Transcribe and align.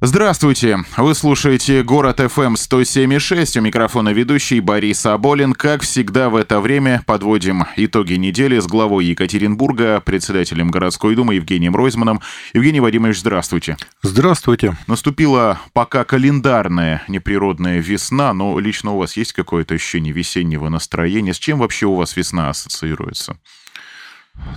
Здравствуйте! 0.00 0.78
Вы 0.96 1.12
слушаете 1.12 1.82
«Город 1.82 2.20
FM 2.20 2.54
107.6». 2.54 3.58
У 3.58 3.62
микрофона 3.62 4.10
ведущий 4.10 4.60
Борис 4.60 5.04
Аболин. 5.04 5.54
Как 5.54 5.82
всегда 5.82 6.30
в 6.30 6.36
это 6.36 6.60
время 6.60 7.02
подводим 7.04 7.66
итоги 7.74 8.12
недели 8.12 8.60
с 8.60 8.68
главой 8.68 9.06
Екатеринбурга, 9.06 10.00
председателем 10.00 10.70
городской 10.70 11.16
думы 11.16 11.34
Евгением 11.34 11.74
Ройзманом. 11.74 12.20
Евгений 12.54 12.78
Вадимович, 12.78 13.18
здравствуйте. 13.18 13.76
Здравствуйте. 14.00 14.76
Наступила 14.86 15.58
пока 15.72 16.04
календарная 16.04 17.02
неприродная 17.08 17.80
весна, 17.80 18.32
но 18.32 18.56
лично 18.60 18.92
у 18.92 18.98
вас 18.98 19.16
есть 19.16 19.32
какое-то 19.32 19.74
ощущение 19.74 20.12
весеннего 20.12 20.68
настроения? 20.68 21.34
С 21.34 21.38
чем 21.40 21.58
вообще 21.58 21.86
у 21.86 21.96
вас 21.96 22.16
весна 22.16 22.50
ассоциируется? 22.50 23.36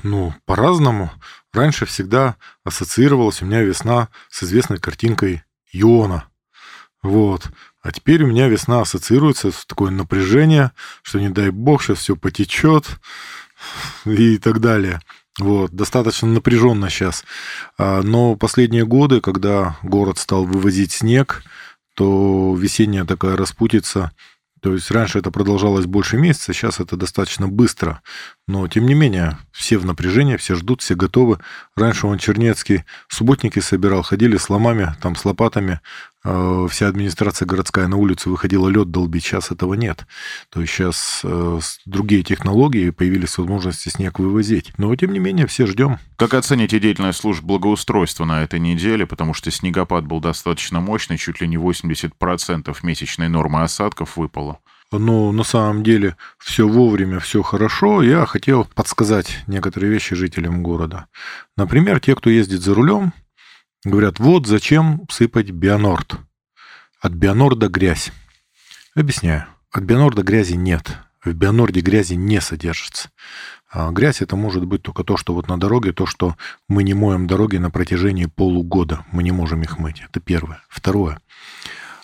Ну, 0.04 0.36
по-разному. 0.46 1.10
Раньше 1.54 1.86
всегда 1.86 2.38
ассоциировалась 2.63 3.41
у 3.41 3.45
меня 3.45 3.61
весна 3.61 4.09
с 4.29 4.43
известной 4.43 4.77
картинкой 4.77 5.43
Иона. 5.73 6.25
Вот. 7.04 7.50
А 7.82 7.92
теперь 7.92 8.23
у 8.23 8.28
меня 8.28 8.47
весна 8.47 8.82
ассоциируется 8.82 9.51
с 9.51 9.65
такое 9.65 9.92
напряжение, 9.92 10.71
что 11.01 11.19
не 11.19 11.29
дай 11.29 11.50
бог, 11.50 11.83
сейчас 11.83 12.00
все 12.00 12.15
потечет 12.15 12.86
и 14.06 14.37
так 14.37 14.59
далее. 14.59 15.01
Вот, 15.39 15.71
достаточно 15.71 16.28
напряженно 16.28 16.89
сейчас. 16.89 17.23
А, 17.78 18.01
но 18.01 18.36
последние 18.36 18.86
годы, 18.86 19.21
когда 19.21 19.78
город 19.81 20.20
стал 20.20 20.45
вывозить 20.45 20.92
снег, 20.92 21.43
то 21.95 22.56
весенняя 22.56 23.06
такая 23.06 23.36
распутица 23.36 24.11
то 24.61 24.73
есть 24.73 24.92
раньше 24.92 25.18
это 25.18 25.31
продолжалось 25.31 25.87
больше 25.87 26.18
месяца, 26.18 26.54
сейчас 26.54 26.79
это 26.79 26.95
достаточно 26.95 27.47
быстро. 27.47 28.01
Но, 28.47 28.68
тем 28.68 28.86
не 28.86 28.95
менее, 28.95 29.37
все 29.51 29.77
в 29.77 29.86
напряжении, 29.86 30.36
все 30.36 30.55
ждут, 30.55 30.81
все 30.81 30.95
готовы. 30.95 31.39
Раньше 31.75 32.08
он 32.08 32.17
Чернецкий 32.17 32.83
субботники 33.08 33.59
собирал, 33.59 34.02
ходили 34.02 34.36
с 34.38 34.50
ломами, 34.50 34.94
там, 35.02 35.16
с 35.16 35.23
лопатами. 35.25 35.80
Э, 36.23 36.67
вся 36.69 36.88
администрация 36.88 37.45
городская 37.45 37.88
на 37.88 37.97
улицу 37.97 38.31
выходила 38.31 38.67
лед 38.67 38.89
долбить. 38.89 39.25
Сейчас 39.25 39.52
этого 39.52 39.75
нет. 39.75 40.06
То 40.50 40.61
есть 40.61 40.73
сейчас 40.73 41.22
э, 41.23 41.59
другие 41.86 42.23
технологии, 42.23 42.89
появились 42.89 43.38
возможности 43.38 43.89
снег 43.89 44.17
вывозить. 44.20 44.73
Но, 44.78 44.94
тем 44.95 45.14
не 45.14 45.20
менее, 45.20 45.45
все 45.45 45.67
ждем. 45.67 46.00
Как 46.17 46.33
оцените 46.33 46.80
деятельность 46.80 47.20
служб 47.20 47.44
благоустройства 47.44 48.26
на 48.26 48.44
этой 48.44 48.59
неделе? 48.59 49.05
Потому 49.05 49.36
что 49.36 49.52
снегопад 49.52 50.05
был 50.05 50.20
достаточно 50.20 50.80
мощный, 50.80 51.17
чуть 51.17 51.42
ли 51.42 51.48
не 51.48 51.58
80% 51.58 52.76
месячной 52.81 53.30
нормы 53.30 53.61
осадков 53.61 54.17
выпало 54.17 54.59
но 55.00 55.31
на 55.31 55.44
самом 55.44 55.84
деле 55.84 56.17
все 56.38 56.67
вовремя, 56.67 57.20
все 57.20 57.42
хорошо. 57.42 58.02
Я 58.02 58.25
хотел 58.25 58.66
подсказать 58.66 59.44
некоторые 59.48 59.92
вещи 59.92 60.16
жителям 60.16 60.64
города. 60.64 61.08
Например, 61.56 62.00
те, 62.00 62.16
кто 62.16 62.30
ездит 62.30 62.61
за 62.61 62.73
рулем, 62.73 63.14
говорят, 63.86 64.20
вот 64.20 64.48
зачем 64.48 65.06
сыпать 65.09 65.52
бионорд. 65.52 66.17
От 67.00 67.14
бионорда 67.14 67.67
грязь. 67.67 68.11
Объясняю. 68.95 69.45
От 69.72 69.83
бионорда 69.83 70.23
грязи 70.23 70.53
нет. 70.53 70.98
В 71.23 71.31
бионорде 71.33 71.80
грязи 71.81 72.16
не 72.16 72.42
содержится. 72.42 73.09
А 73.70 73.92
грязь 73.92 74.22
это 74.22 74.36
может 74.36 74.66
быть 74.66 74.83
только 74.83 75.03
то, 75.03 75.16
что 75.16 75.33
вот 75.33 75.48
на 75.48 75.58
дороге, 75.58 75.94
то, 75.94 76.05
что 76.05 76.36
мы 76.67 76.83
не 76.83 76.94
моем 76.94 77.26
дороги 77.26 77.58
на 77.58 77.72
протяжении 77.72 78.26
полугода. 78.26 79.05
Мы 79.11 79.23
не 79.23 79.31
можем 79.31 79.61
их 79.61 79.80
мыть. 79.80 80.02
Это 80.02 80.20
первое. 80.20 80.61
Второе. 80.67 81.22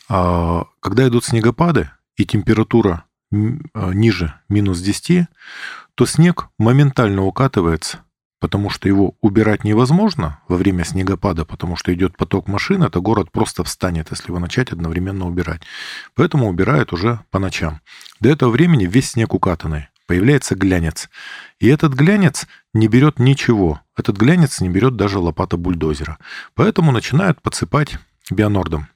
А 0.07 0.66
когда 0.79 1.07
идут 1.07 1.25
снегопады, 1.25 1.89
и 2.17 2.25
температура 2.25 3.05
а, 3.31 3.91
ниже 3.93 4.33
минус 4.49 4.81
10, 4.81 5.27
то 5.95 6.05
снег 6.05 6.49
моментально 6.57 7.23
укатывается, 7.23 7.99
потому 8.39 8.69
что 8.69 8.87
его 8.87 9.15
убирать 9.21 9.63
невозможно 9.63 10.39
во 10.47 10.57
время 10.57 10.83
снегопада, 10.83 11.45
потому 11.45 11.75
что 11.75 11.93
идет 11.93 12.17
поток 12.17 12.47
машин, 12.47 12.83
это 12.83 12.99
город 12.99 13.31
просто 13.31 13.63
встанет, 13.63 14.09
если 14.11 14.29
его 14.29 14.39
начать 14.39 14.71
одновременно 14.71 15.27
убирать. 15.27 15.61
Поэтому 16.15 16.49
убирают 16.49 16.93
уже 16.93 17.19
по 17.31 17.39
ночам. 17.39 17.81
До 18.19 18.29
этого 18.29 18.49
времени 18.49 18.85
весь 18.85 19.11
снег 19.11 19.33
укатанный. 19.33 19.88
Появляется 20.07 20.55
глянец. 20.55 21.09
И 21.59 21.67
этот 21.67 21.94
глянец 21.94 22.47
не 22.73 22.88
берет 22.88 23.19
ничего. 23.19 23.81
Этот 23.97 24.16
глянец 24.16 24.61
не 24.61 24.69
берет 24.69 24.95
даже 24.95 25.19
лопата 25.19 25.57
бульдозера. 25.57 26.17
Поэтому 26.53 26.94
начинают 26.94 27.41
подсыпать 27.41 27.97
бионордом. 28.31 28.88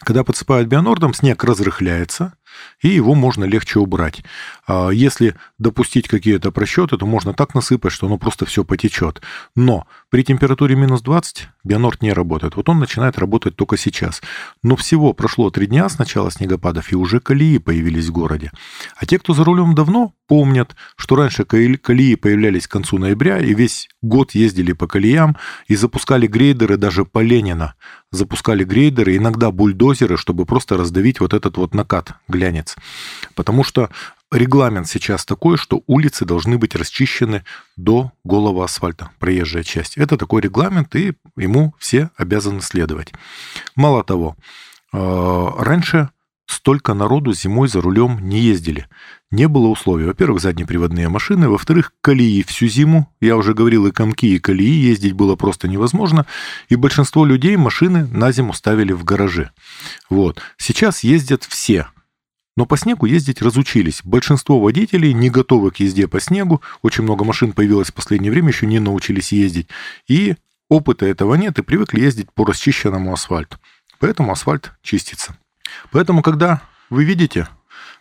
Когда 0.00 0.24
подсыпают 0.24 0.68
бионордом, 0.68 1.14
снег 1.14 1.44
разрыхляется, 1.44 2.34
и 2.82 2.88
его 2.88 3.14
можно 3.14 3.44
легче 3.44 3.78
убрать. 3.78 4.22
А 4.66 4.90
если 4.90 5.34
допустить 5.58 6.08
какие-то 6.08 6.50
просчеты, 6.50 6.96
то 6.96 7.06
можно 7.06 7.32
так 7.32 7.54
насыпать, 7.54 7.92
что 7.92 8.06
оно 8.06 8.18
просто 8.18 8.46
все 8.46 8.64
потечет. 8.64 9.22
Но 9.54 9.86
при 10.10 10.22
температуре 10.24 10.76
минус 10.76 11.02
20 11.02 11.48
бионорд 11.64 12.02
не 12.02 12.12
работает. 12.12 12.56
Вот 12.56 12.68
он 12.68 12.78
начинает 12.78 13.18
работать 13.18 13.56
только 13.56 13.76
сейчас. 13.76 14.22
Но 14.62 14.76
всего 14.76 15.12
прошло 15.12 15.50
три 15.50 15.66
дня 15.66 15.88
с 15.88 15.98
начала 15.98 16.30
снегопадов, 16.30 16.92
и 16.92 16.96
уже 16.96 17.20
колеи 17.20 17.58
появились 17.58 18.06
в 18.06 18.12
городе. 18.12 18.50
А 18.96 19.06
те, 19.06 19.18
кто 19.18 19.34
за 19.34 19.44
рулем 19.44 19.74
давно, 19.74 20.14
помнят, 20.26 20.74
что 20.96 21.16
раньше 21.16 21.44
колеи 21.44 22.16
появлялись 22.16 22.66
к 22.66 22.72
концу 22.72 22.98
ноября, 22.98 23.38
и 23.38 23.54
весь 23.54 23.88
год 24.02 24.32
ездили 24.32 24.72
по 24.72 24.86
колеям 24.86 25.36
и 25.66 25.76
запускали 25.76 26.26
грейдеры 26.26 26.76
даже 26.76 27.04
по 27.04 27.20
Ленина. 27.20 27.74
Запускали 28.14 28.62
грейдеры, 28.62 29.16
иногда 29.16 29.50
бульдозеры, 29.50 30.16
чтобы 30.16 30.46
просто 30.46 30.76
раздавить 30.76 31.18
вот 31.18 31.34
этот 31.34 31.56
вот 31.56 31.74
накат, 31.74 32.12
глянец. 32.28 32.76
Потому 33.34 33.64
что 33.64 33.90
регламент 34.30 34.86
сейчас 34.86 35.24
такой, 35.24 35.56
что 35.56 35.82
улицы 35.88 36.24
должны 36.24 36.56
быть 36.56 36.76
расчищены 36.76 37.44
до 37.76 38.12
голого 38.22 38.64
асфальта, 38.64 39.10
проезжая 39.18 39.64
часть. 39.64 39.96
Это 39.98 40.16
такой 40.16 40.42
регламент, 40.42 40.94
и 40.94 41.14
ему 41.36 41.74
все 41.80 42.10
обязаны 42.16 42.60
следовать. 42.60 43.12
Мало 43.74 44.04
того, 44.04 44.36
э, 44.92 45.48
раньше 45.58 46.10
столько 46.46 46.94
народу 46.94 47.32
зимой 47.32 47.68
за 47.68 47.80
рулем 47.80 48.18
не 48.20 48.40
ездили. 48.40 48.86
Не 49.30 49.48
было 49.48 49.68
условий. 49.68 50.04
Во-первых, 50.04 50.40
заднеприводные 50.40 51.08
машины. 51.08 51.48
Во-вторых, 51.48 51.92
колеи 52.00 52.42
всю 52.42 52.68
зиму. 52.68 53.12
Я 53.20 53.36
уже 53.36 53.54
говорил, 53.54 53.86
и 53.86 53.92
комки, 53.92 54.34
и 54.34 54.38
колеи 54.38 54.70
ездить 54.70 55.12
было 55.12 55.36
просто 55.36 55.68
невозможно. 55.68 56.26
И 56.68 56.76
большинство 56.76 57.24
людей 57.24 57.56
машины 57.56 58.06
на 58.06 58.30
зиму 58.32 58.52
ставили 58.52 58.92
в 58.92 59.04
гаражи. 59.04 59.50
Вот. 60.08 60.40
Сейчас 60.56 61.02
ездят 61.02 61.44
все. 61.44 61.88
Но 62.56 62.66
по 62.66 62.76
снегу 62.76 63.06
ездить 63.06 63.42
разучились. 63.42 64.00
Большинство 64.04 64.60
водителей 64.60 65.12
не 65.12 65.28
готовы 65.28 65.72
к 65.72 65.76
езде 65.76 66.06
по 66.06 66.20
снегу. 66.20 66.62
Очень 66.82 67.02
много 67.02 67.24
машин 67.24 67.52
появилось 67.52 67.88
в 67.88 67.94
последнее 67.94 68.30
время, 68.30 68.48
еще 68.48 68.66
не 68.66 68.78
научились 68.78 69.32
ездить. 69.32 69.68
И 70.06 70.36
опыта 70.68 71.06
этого 71.06 71.34
нет, 71.34 71.58
и 71.58 71.62
привыкли 71.62 72.00
ездить 72.00 72.32
по 72.32 72.44
расчищенному 72.44 73.12
асфальту. 73.12 73.58
Поэтому 73.98 74.30
асфальт 74.30 74.72
чистится. 74.82 75.36
Поэтому, 75.90 76.22
когда 76.22 76.62
вы 76.90 77.04
видите, 77.04 77.48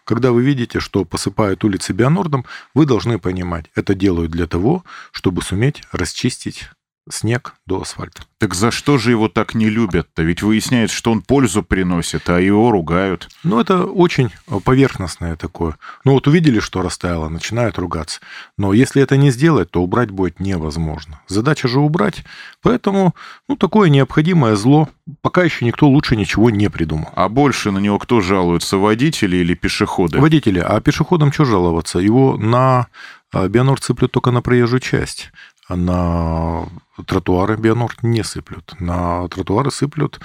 когда 0.03 0.31
вы 0.31 0.43
видите, 0.43 0.79
что 0.79 1.05
посыпают 1.05 1.63
улицы 1.63 1.93
бионордом, 1.93 2.45
вы 2.73 2.85
должны 2.85 3.19
понимать, 3.19 3.65
это 3.75 3.95
делают 3.95 4.31
для 4.31 4.47
того, 4.47 4.83
чтобы 5.11 5.41
суметь 5.41 5.83
расчистить 5.91 6.69
снег 7.09 7.55
до 7.65 7.81
асфальта. 7.81 8.23
Так 8.37 8.55
за 8.55 8.71
что 8.71 8.97
же 8.97 9.11
его 9.11 9.29
так 9.29 9.55
не 9.55 9.69
любят-то? 9.69 10.21
Ведь 10.21 10.41
выясняется, 10.41 10.95
что 10.95 11.11
он 11.11 11.21
пользу 11.21 11.63
приносит, 11.63 12.29
а 12.29 12.39
его 12.39 12.71
ругают. 12.71 13.29
Ну, 13.43 13.59
это 13.59 13.85
очень 13.85 14.31
поверхностное 14.65 15.35
такое. 15.35 15.77
Ну, 16.03 16.13
вот 16.13 16.27
увидели, 16.27 16.59
что 16.59 16.81
растаяло, 16.81 17.29
начинают 17.29 17.77
ругаться. 17.77 18.19
Но 18.57 18.73
если 18.73 19.01
это 19.01 19.17
не 19.17 19.31
сделать, 19.31 19.71
то 19.71 19.81
убрать 19.81 20.11
будет 20.11 20.39
невозможно. 20.39 21.21
Задача 21.27 21.67
же 21.67 21.79
убрать. 21.79 22.23
Поэтому, 22.61 23.15
ну, 23.47 23.55
такое 23.55 23.89
необходимое 23.89 24.55
зло. 24.55 24.89
Пока 25.21 25.43
еще 25.43 25.65
никто 25.65 25.87
лучше 25.87 26.15
ничего 26.15 26.49
не 26.49 26.69
придумал. 26.69 27.09
А 27.15 27.29
больше 27.29 27.71
на 27.71 27.79
него 27.79 27.99
кто 27.99 28.21
жалуется, 28.21 28.77
водители 28.77 29.37
или 29.37 29.53
пешеходы? 29.53 30.19
Водители. 30.19 30.59
А 30.59 30.79
пешеходам 30.81 31.31
что 31.31 31.45
жаловаться? 31.45 31.99
Его 31.99 32.37
на 32.37 32.87
а, 33.33 33.47
Бионор 33.47 33.79
цеплют 33.79 34.11
только 34.11 34.31
на 34.31 34.41
проезжую 34.41 34.79
часть 34.79 35.31
на 35.69 36.67
тротуары 37.07 37.57
бионорд 37.57 38.03
не 38.03 38.23
сыплют. 38.23 38.75
На 38.79 39.27
тротуары 39.29 39.71
сыплют 39.71 40.19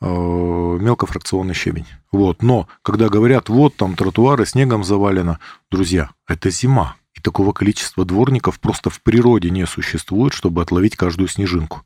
э, 0.00 0.06
мелкофракционный 0.06 1.54
щебень. 1.54 1.86
Вот. 2.12 2.42
Но 2.42 2.68
когда 2.82 3.08
говорят, 3.08 3.48
вот 3.48 3.76
там 3.76 3.94
тротуары 3.94 4.46
снегом 4.46 4.84
завалено, 4.84 5.38
друзья, 5.70 6.10
это 6.26 6.50
зима. 6.50 6.96
И 7.14 7.20
такого 7.20 7.52
количества 7.52 8.04
дворников 8.04 8.60
просто 8.60 8.88
в 8.90 9.02
природе 9.02 9.50
не 9.50 9.66
существует, 9.66 10.32
чтобы 10.32 10.62
отловить 10.62 10.96
каждую 10.96 11.28
снежинку. 11.28 11.82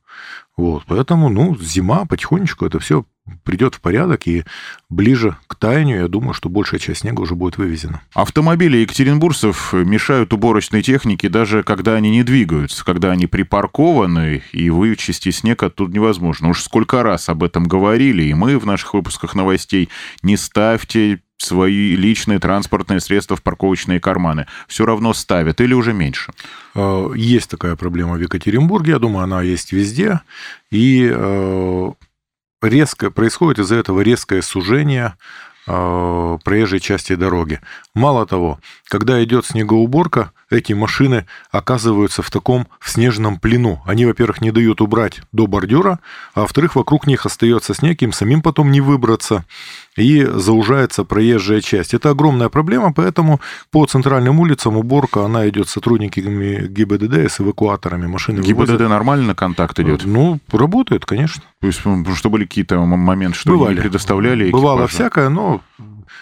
Вот, 0.57 0.85
поэтому, 0.87 1.29
ну, 1.29 1.57
зима, 1.57 2.05
потихонечку 2.05 2.67
это 2.67 2.79
все 2.79 3.05
придет 3.43 3.75
в 3.75 3.81
порядок, 3.81 4.27
и 4.27 4.45
ближе 4.91 5.37
к 5.47 5.55
таянию, 5.57 6.03
я 6.03 6.09
думаю, 6.09 6.35
что 6.35 6.49
большая 6.49 6.79
часть 6.79 7.01
снега 7.01 7.23
уже 7.23 7.35
будет 7.35 7.57
вывезена. 7.57 8.03
Автомобили 8.13 8.77
екатеринбургцев 8.79 9.73
мешают 9.73 10.33
уборочной 10.33 10.83
технике 10.83 11.29
даже 11.29 11.63
когда 11.63 11.95
они 11.95 12.11
не 12.11 12.23
двигаются, 12.23 12.85
когда 12.85 13.11
они 13.11 13.27
припаркованы, 13.27 14.43
и 14.53 14.71
вычисти 14.71 15.31
снег 15.31 15.63
оттуда 15.63 15.93
невозможно. 15.95 16.49
Уж 16.51 16.63
сколько 16.63 17.03
раз 17.03 17.29
об 17.29 17.43
этом 17.43 17.65
говорили, 17.65 18.25
и 18.25 18.35
мы 18.35 18.59
в 18.59 18.67
наших 18.67 18.95
выпусках 18.95 19.35
новостей. 19.35 19.89
Не 20.23 20.37
ставьте 20.37 21.21
свои 21.39 21.95
личные 21.97 22.39
транспортные 22.39 23.01
средства 23.01 23.37
в 23.37 23.43
парковочные 23.43 24.01
карманы. 24.01 24.47
Все 24.67 24.87
равно 24.87 25.13
ставят 25.13 25.61
или 25.61 25.75
уже 25.75 25.93
меньше? 25.93 26.33
Э, 26.75 27.11
есть 27.15 27.51
такая 27.51 27.77
проблема 27.77 28.15
в 28.15 28.21
Екатеринбурге, 28.21 28.93
я 28.93 28.99
думаю, 28.99 29.25
она 29.25 29.43
есть 29.43 29.73
везде. 29.73 30.21
И 30.71 31.11
э, 31.13 31.93
резко, 32.63 33.11
происходит 33.11 33.59
из-за 33.59 33.77
этого 33.77 34.01
резкое 34.01 34.43
сужение 34.43 35.15
проезжей 35.67 36.81
части 36.81 37.15
дороги. 37.15 37.61
Мало 37.95 38.27
того, 38.27 38.59
когда 38.89 39.23
идет 39.23 39.47
снегоуборка, 39.47 40.33
эти 40.51 40.73
машины 40.73 41.27
оказываются 41.51 42.23
в 42.23 42.31
таком 42.31 42.69
в 42.79 42.91
снежном 42.91 43.39
плену. 43.39 43.83
Они, 43.87 44.05
во-первых, 44.05 44.41
не 44.41 44.51
дают 44.51 44.81
убрать 44.81 45.21
до 45.33 45.47
бордюра, 45.47 46.01
а 46.35 46.43
во-вторых, 46.43 46.77
вокруг 46.77 47.07
них 47.07 47.27
остается 47.27 47.75
снег, 47.75 48.03
им 48.03 48.13
самим 48.13 48.43
потом 48.43 48.71
не 48.71 48.81
выбраться, 48.81 49.45
и 49.97 50.25
заужается 50.25 51.05
проезжая 51.05 51.61
часть. 51.61 51.95
Это 51.95 52.11
огромная 52.11 52.49
проблема, 52.49 52.93
поэтому 52.93 53.41
по 53.71 53.87
центральным 53.87 54.39
улицам 54.41 54.77
уборка, 54.77 55.25
она 55.25 55.49
идет 55.49 55.69
с 55.69 55.73
сотрудниками 55.73 56.67
ГИБДД, 56.67 57.31
с 57.31 57.41
эвакуаторами 57.41 58.07
машины. 58.07 58.41
ГИБДД 58.41 58.71
вывозят. 58.71 58.89
нормально 58.89 59.35
контакт 59.35 59.79
идет? 59.81 60.05
Ну, 60.05 60.39
работает, 60.53 61.07
конечно. 61.07 61.43
То 61.65 61.69
есть, 61.69 62.19
что 62.19 62.29
были 62.29 62.45
какие-то 62.45 62.79
моменты, 62.79 63.39
что 63.39 63.53
Бывали. 63.53 63.77
не 63.77 63.81
предоставляли 63.81 64.45
экипажа? 64.45 64.63
Бывало 64.63 64.87
всякое, 64.87 65.31
но 65.31 65.63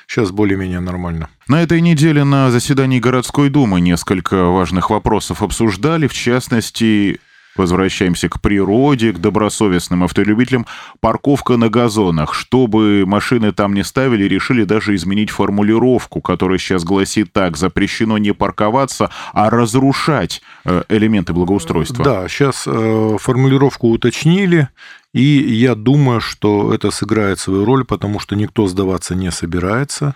сейчас 0.06 0.30
более-менее 0.30 0.78
нормально. 0.78 1.28
На 1.48 1.62
этой 1.64 1.80
неделе 1.80 2.22
на 2.22 2.52
заседании 2.52 3.00
городской 3.00 3.48
думы 3.48 3.80
несколько 3.80 4.44
важных 4.44 4.90
вопросов 4.90 5.42
обсуждали, 5.42 6.06
в 6.06 6.12
частности, 6.12 7.18
Возвращаемся 7.54 8.30
к 8.30 8.40
природе, 8.40 9.12
к 9.12 9.18
добросовестным 9.18 10.04
автолюбителям. 10.04 10.66
Парковка 11.00 11.58
на 11.58 11.68
газонах. 11.68 12.32
Чтобы 12.32 13.04
машины 13.06 13.52
там 13.52 13.74
не 13.74 13.84
ставили, 13.84 14.24
решили 14.24 14.64
даже 14.64 14.94
изменить 14.94 15.30
формулировку, 15.30 16.22
которая 16.22 16.58
сейчас 16.58 16.82
гласит 16.82 17.32
так. 17.32 17.58
Запрещено 17.58 18.16
не 18.16 18.32
парковаться, 18.32 19.10
а 19.34 19.50
разрушать 19.50 20.40
э, 20.64 20.84
элементы 20.88 21.34
благоустройства. 21.34 22.02
Да, 22.02 22.28
сейчас 22.28 22.64
э, 22.66 23.16
формулировку 23.20 23.90
уточнили. 23.90 24.68
И 25.12 25.23
я 25.23 25.75
думаю, 25.75 26.20
что 26.20 26.73
это 26.73 26.91
сыграет 26.91 27.38
свою 27.38 27.64
роль, 27.64 27.85
потому 27.85 28.19
что 28.19 28.35
никто 28.35 28.67
сдаваться 28.67 29.14
не 29.14 29.31
собирается. 29.31 30.14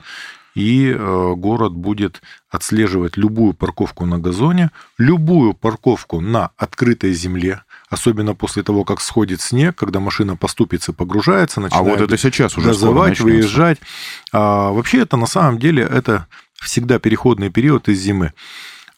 И 0.54 0.88
э, 0.88 1.34
город 1.36 1.74
будет 1.74 2.22
отслеживать 2.50 3.18
любую 3.18 3.52
парковку 3.52 4.06
на 4.06 4.18
газоне, 4.18 4.70
любую 4.96 5.52
парковку 5.52 6.22
на 6.22 6.50
открытой 6.56 7.12
земле, 7.12 7.62
особенно 7.90 8.34
после 8.34 8.62
того, 8.62 8.84
как 8.84 9.02
сходит 9.02 9.42
снег, 9.42 9.76
когда 9.76 10.00
машина 10.00 10.34
поступится, 10.34 10.94
погружается, 10.94 11.60
начинает 11.60 11.86
а 11.86 11.90
вот 11.90 12.00
это 12.00 12.16
сейчас 12.16 12.56
уже 12.56 12.68
газовать, 12.68 13.20
выезжать. 13.20 13.78
А, 14.32 14.70
вообще 14.70 15.02
это 15.02 15.18
на 15.18 15.26
самом 15.26 15.58
деле 15.58 15.82
это 15.82 16.26
всегда 16.54 16.98
переходный 16.98 17.50
период 17.50 17.90
из 17.90 18.00
зимы. 18.00 18.32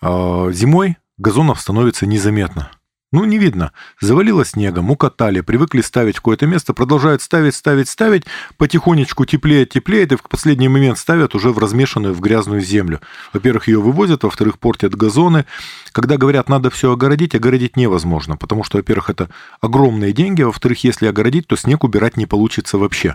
А, 0.01 0.53
зимой 0.53 0.97
газонов 1.17 1.61
становится 1.61 2.07
незаметно. 2.07 2.71
Ну, 3.11 3.25
не 3.25 3.39
видно. 3.39 3.73
Завалило 4.01 4.45
снегом, 4.45 4.91
укатали, 4.91 5.41
привыкли 5.41 5.81
ставить 5.81 6.17
в 6.17 6.19
какое-то 6.19 6.47
место, 6.47 6.75
продолжают 6.75 7.23
ставить, 7.23 7.55
ставить, 7.55 7.89
ставить, 7.89 8.25
потихонечку 8.59 9.25
теплеет, 9.25 9.71
теплеет, 9.71 10.13
и 10.13 10.17
в 10.17 10.23
последний 10.25 10.69
момент 10.69 10.99
ставят 10.99 11.35
уже 11.35 11.51
в 11.51 11.59
размешанную, 11.59 12.13
в 12.13 12.21
грязную 12.21 12.61
землю. 12.61 13.01
Во-первых, 13.33 13.69
ее 13.69 13.81
вывозят, 13.81 14.25
во-вторых, 14.25 14.59
портят 14.59 14.95
газоны. 14.95 15.47
Когда 15.93 16.19
говорят, 16.19 16.51
надо 16.51 16.69
все 16.69 16.93
огородить, 16.93 17.35
огородить 17.35 17.79
невозможно, 17.79 18.37
потому 18.37 18.63
что, 18.63 18.77
во-первых, 18.77 19.09
это 19.09 19.31
огромные 19.63 20.13
деньги, 20.13 20.43
а 20.43 20.47
во-вторых, 20.47 20.85
если 20.85 21.07
огородить, 21.07 21.47
то 21.47 21.57
снег 21.57 21.85
убирать 21.85 22.19
не 22.19 22.27
получится 22.27 22.77
вообще. 22.77 23.15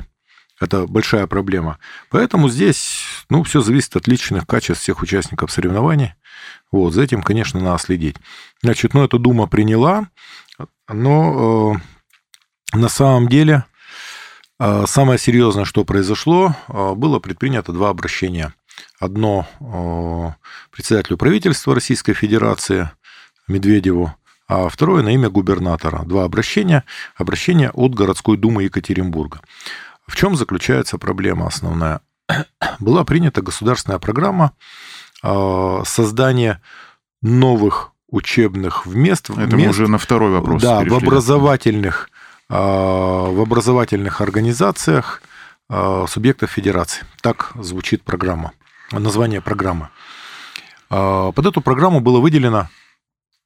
Это 0.60 0.88
большая 0.88 1.28
проблема. 1.28 1.80
Поэтому 2.10 2.50
здесь, 2.50 3.04
ну, 3.30 3.44
все 3.44 3.62
зависит 3.62 3.96
от 3.96 4.08
личных 4.08 4.46
качеств 4.46 4.84
всех 4.84 5.02
участников 5.02 5.52
соревнований. 5.52 6.14
Вот, 6.72 6.94
за 6.94 7.04
этим, 7.04 7.22
конечно, 7.22 7.60
надо 7.60 7.82
следить. 7.82 8.18
Значит, 8.62 8.94
ну, 8.94 9.04
эта 9.04 9.18
Дума 9.18 9.48
приняла, 9.48 10.08
но 10.88 11.76
э, 12.74 12.78
на 12.78 12.90
самом 12.90 13.28
деле 13.28 13.66
э, 14.60 14.86
самое 14.88 15.20
серьезное, 15.20 15.66
что 15.66 15.86
произошло, 15.86 16.56
э, 16.68 16.94
было 16.94 17.20
предпринято 17.20 17.72
два 17.72 17.90
обращения. 17.90 18.54
Одно 19.00 19.48
э, 19.60 20.72
председателю 20.72 21.18
правительства 21.18 21.76
Российской 21.76 22.14
Федерации 22.14 22.90
Медведеву, 23.48 24.14
а 24.48 24.70
второе 24.70 25.04
на 25.04 25.10
имя 25.10 25.30
губернатора. 25.30 26.04
Два 26.06 26.24
обращения. 26.24 26.84
Обращение 27.16 27.70
от 27.72 27.94
городской 27.94 28.38
думы 28.38 28.64
Екатеринбурга. 28.64 29.42
В 30.08 30.16
чем 30.16 30.36
заключается 30.36 30.98
проблема 30.98 31.48
основная? 31.48 32.02
Была 32.80 33.04
принята 33.04 33.42
государственная 33.42 34.00
программа 34.00 34.54
а, 35.22 35.84
создание 35.86 36.62
новых 37.22 37.92
учебных 38.10 38.86
мест. 38.86 39.30
Это 39.30 39.56
мест, 39.56 39.72
уже 39.72 39.88
на 39.88 39.98
второй 39.98 40.32
вопрос. 40.32 40.62
Да, 40.62 40.82
перешли. 40.82 41.00
в 41.00 41.04
образовательных, 41.04 42.10
а, 42.50 43.30
в 43.30 43.42
образовательных 43.42 44.22
организациях 44.22 45.22
а, 45.70 46.06
субъектов 46.08 46.52
федерации. 46.52 47.06
Так 47.22 47.52
звучит 47.56 48.04
программа, 48.04 48.52
название 48.92 49.42
программы. 49.42 49.90
Под 50.90 51.44
эту 51.44 51.62
программу 51.62 52.02
было 52.02 52.20
выделено 52.20 52.70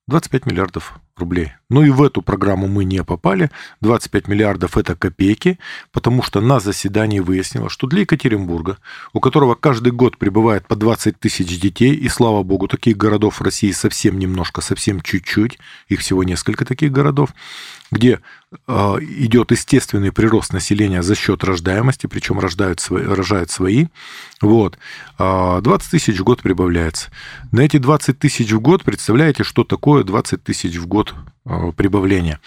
25 0.07 0.45
миллиардов 0.45 0.99
рублей. 1.17 1.51
Ну 1.69 1.83
и 1.83 1.89
в 1.89 2.01
эту 2.01 2.21
программу 2.21 2.67
мы 2.67 2.85
не 2.85 3.03
попали. 3.03 3.51
25 3.81 4.29
миллиардов– 4.29 4.77
это 4.79 4.95
копейки, 4.95 5.59
потому 5.91 6.23
что 6.23 6.39
на 6.39 6.61
заседании 6.61 7.19
выяснилось, 7.19 7.73
что 7.73 7.87
для 7.87 8.01
Екатеринбурга, 8.01 8.77
у 9.11 9.19
которого 9.19 9.55
каждый 9.55 9.91
год 9.91 10.17
прибывает 10.17 10.65
по 10.65 10.77
20 10.77 11.19
тысяч 11.19 11.59
детей, 11.59 11.93
и 11.93 12.07
слава 12.07 12.43
богу, 12.43 12.69
таких 12.69 12.95
городов 12.95 13.39
в 13.39 13.43
России 13.43 13.71
совсем 13.71 14.17
немножко, 14.17 14.61
совсем 14.61 15.01
чуть-чуть, 15.01 15.59
их 15.89 15.99
всего 15.99 16.23
несколько 16.23 16.63
таких 16.63 16.93
городов, 16.93 17.31
где 17.91 18.19
э, 18.67 18.97
идет 19.01 19.51
естественный 19.51 20.11
прирост 20.11 20.53
населения 20.53 21.01
за 21.03 21.15
счет 21.15 21.43
рождаемости, 21.43 22.07
причем 22.07 22.39
рождают 22.39 22.79
свои, 22.79 23.03
рожают 23.03 23.49
свои. 23.49 23.87
Вот. 24.41 24.75
Э, 24.75 24.77
а, 25.19 25.61
20 25.61 25.91
тысяч 25.91 26.19
в 26.19 26.23
год 26.23 26.41
прибавляется. 26.41 27.09
На 27.51 27.61
эти 27.61 27.77
20 27.77 28.19
тысяч 28.19 28.51
в 28.51 28.59
год, 28.59 28.83
представляете, 28.83 29.43
что 29.43 29.63
такое 29.63 30.03
20 30.03 30.43
тысяч 30.43 30.75
в 30.77 30.87
год 30.87 31.13
э, 31.45 31.71
прибавления? 31.75 32.39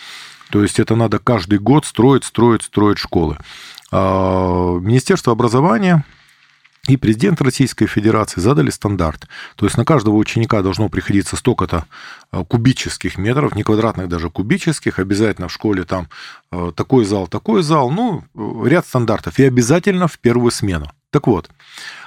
То 0.51 0.63
есть 0.63 0.81
это 0.81 0.97
надо 0.97 1.19
каждый 1.19 1.59
год 1.59 1.87
строить, 1.87 2.25
строить, 2.25 2.63
строить 2.63 2.99
школы. 2.99 3.39
Министерство 3.93 5.33
образования 5.33 6.05
и 6.88 6.97
президент 6.97 7.41
Российской 7.43 7.87
Федерации 7.87 8.41
задали 8.41 8.71
стандарт. 8.71 9.29
То 9.56 9.67
есть 9.67 9.77
на 9.77 9.85
каждого 9.85 10.17
ученика 10.17 10.62
должно 10.62 10.88
приходиться 10.88 11.37
столько-то 11.37 11.85
э, 12.32 12.44
кубических 12.49 13.19
метров, 13.19 13.55
не 13.55 13.62
квадратных, 13.62 14.09
даже 14.09 14.31
кубических. 14.31 14.99
Обязательно 14.99 15.49
в 15.49 15.53
школе 15.53 15.85
там 15.85 16.09
э, 16.50 16.73
такой 16.75 17.05
зал, 17.05 17.29
такой 17.29 17.62
зал. 17.62 17.91
Ну, 17.91 18.25
ряд 18.65 18.87
стандартов. 18.87 19.38
И 19.38 19.44
обязательно 19.44 20.09
в 20.09 20.19
первую 20.19 20.51
смену. 20.51 20.91
Так 21.10 21.27
вот, 21.27 21.51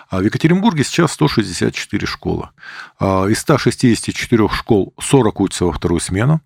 а 0.10 0.20
в 0.20 0.24
Екатеринбурге 0.24 0.84
сейчас 0.84 1.12
164 1.13 2.08
школы. 2.08 2.50
А 3.00 3.27
из 3.27 3.39
164 3.39 4.50
школ 4.50 4.94
40 5.00 5.39
учатся 5.39 5.65
во 5.65 5.72
вторую 5.72 6.00
смену, 6.00 6.42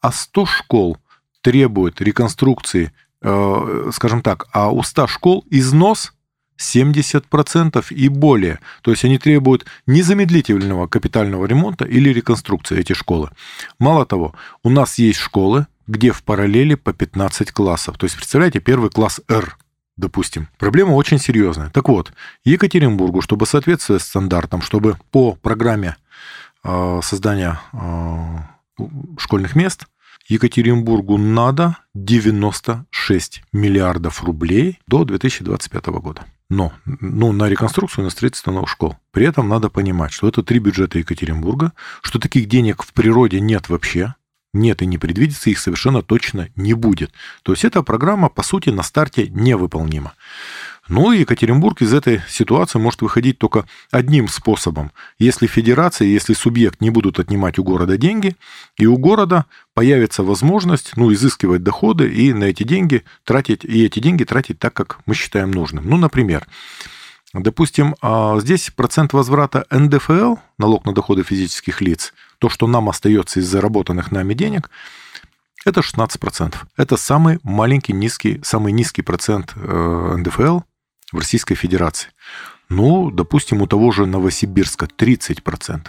а 0.00 0.10
100 0.10 0.46
школ 0.46 0.98
требуют 1.40 2.00
реконструкции, 2.00 2.92
э, 3.22 3.90
скажем 3.92 4.22
так, 4.22 4.46
а 4.52 4.70
у 4.70 4.82
100 4.82 5.06
школ 5.06 5.44
износ 5.50 6.13
70% 6.58 7.92
и 7.92 8.08
более. 8.08 8.60
То 8.82 8.90
есть 8.90 9.04
они 9.04 9.18
требуют 9.18 9.64
незамедлительного 9.86 10.86
капитального 10.86 11.46
ремонта 11.46 11.84
или 11.84 12.10
реконструкции 12.10 12.78
эти 12.78 12.92
школы. 12.92 13.30
Мало 13.78 14.06
того, 14.06 14.34
у 14.62 14.70
нас 14.70 14.98
есть 14.98 15.18
школы, 15.18 15.66
где 15.86 16.12
в 16.12 16.22
параллели 16.22 16.74
по 16.74 16.92
15 16.92 17.52
классов. 17.52 17.98
То 17.98 18.04
есть, 18.04 18.16
представляете, 18.16 18.60
первый 18.60 18.90
класс 18.90 19.20
R, 19.28 19.56
допустим. 19.96 20.48
Проблема 20.58 20.92
очень 20.92 21.18
серьезная. 21.18 21.70
Так 21.70 21.88
вот, 21.88 22.12
Екатеринбургу, 22.44 23.20
чтобы 23.20 23.46
соответствовать 23.46 24.02
стандартам, 24.02 24.62
чтобы 24.62 24.96
по 25.10 25.32
программе 25.32 25.96
э, 26.62 27.00
создания 27.02 27.60
э, 27.72 28.84
школьных 29.18 29.54
мест 29.56 29.86
Екатеринбургу 30.26 31.18
надо 31.18 31.76
96 31.94 33.42
миллиардов 33.52 34.24
рублей 34.24 34.78
до 34.86 35.04
2025 35.04 35.86
года. 35.86 36.24
Но 36.50 36.72
ну, 36.84 37.32
на 37.32 37.48
реконструкцию, 37.48 38.04
на 38.04 38.10
строительство 38.10 38.50
новых 38.50 38.68
школ. 38.68 38.96
При 39.12 39.26
этом 39.26 39.48
надо 39.48 39.70
понимать, 39.70 40.12
что 40.12 40.28
это 40.28 40.42
три 40.42 40.58
бюджета 40.58 40.98
Екатеринбурга, 40.98 41.72
что 42.02 42.18
таких 42.18 42.48
денег 42.48 42.82
в 42.82 42.92
природе 42.92 43.40
нет 43.40 43.68
вообще, 43.68 44.14
нет 44.52 44.82
и 44.82 44.86
не 44.86 44.98
предвидится, 44.98 45.50
их 45.50 45.58
совершенно 45.58 46.02
точно 46.02 46.48
не 46.54 46.74
будет. 46.74 47.12
То 47.42 47.52
есть 47.52 47.64
эта 47.64 47.82
программа, 47.82 48.28
по 48.28 48.42
сути, 48.42 48.70
на 48.70 48.82
старте 48.82 49.28
невыполнима. 49.28 50.14
Ну 50.88 51.12
и 51.12 51.20
Екатеринбург 51.20 51.80
из 51.80 51.94
этой 51.94 52.20
ситуации 52.28 52.78
может 52.78 53.00
выходить 53.00 53.38
только 53.38 53.64
одним 53.90 54.28
способом. 54.28 54.92
Если 55.18 55.46
федерация, 55.46 56.06
если 56.06 56.34
субъект 56.34 56.80
не 56.82 56.90
будут 56.90 57.18
отнимать 57.18 57.58
у 57.58 57.64
города 57.64 57.96
деньги, 57.96 58.36
и 58.76 58.86
у 58.86 58.98
города 58.98 59.46
появится 59.72 60.22
возможность 60.22 60.96
ну, 60.96 61.10
изыскивать 61.12 61.62
доходы 61.62 62.12
и 62.12 62.34
на 62.34 62.44
эти 62.44 62.64
деньги 62.64 63.02
тратить, 63.24 63.64
и 63.64 63.84
эти 63.84 63.98
деньги 63.98 64.24
тратить 64.24 64.58
так, 64.58 64.74
как 64.74 64.98
мы 65.06 65.14
считаем 65.14 65.50
нужным. 65.50 65.88
Ну, 65.88 65.96
например, 65.96 66.46
Допустим, 67.36 67.96
а, 68.00 68.38
здесь 68.38 68.70
процент 68.70 69.12
возврата 69.12 69.66
НДФЛ, 69.68 70.36
налог 70.56 70.84
на 70.84 70.94
доходы 70.94 71.24
физических 71.24 71.80
лиц, 71.80 72.14
то, 72.38 72.48
что 72.48 72.68
нам 72.68 72.88
остается 72.88 73.40
из 73.40 73.48
заработанных 73.48 74.12
нами 74.12 74.34
денег, 74.34 74.70
это 75.64 75.80
16%. 75.80 76.54
Это 76.76 76.96
самый 76.96 77.40
маленький, 77.42 77.92
низкий, 77.92 78.40
самый 78.44 78.72
низкий 78.72 79.02
процент 79.02 79.52
э, 79.56 80.16
НДФЛ 80.16 80.60
в 81.12 81.18
Российской 81.18 81.54
Федерации. 81.54 82.10
Ну, 82.68 83.10
допустим, 83.10 83.62
у 83.62 83.66
того 83.66 83.92
же 83.92 84.06
Новосибирска 84.06 84.86
30%. 84.86 85.88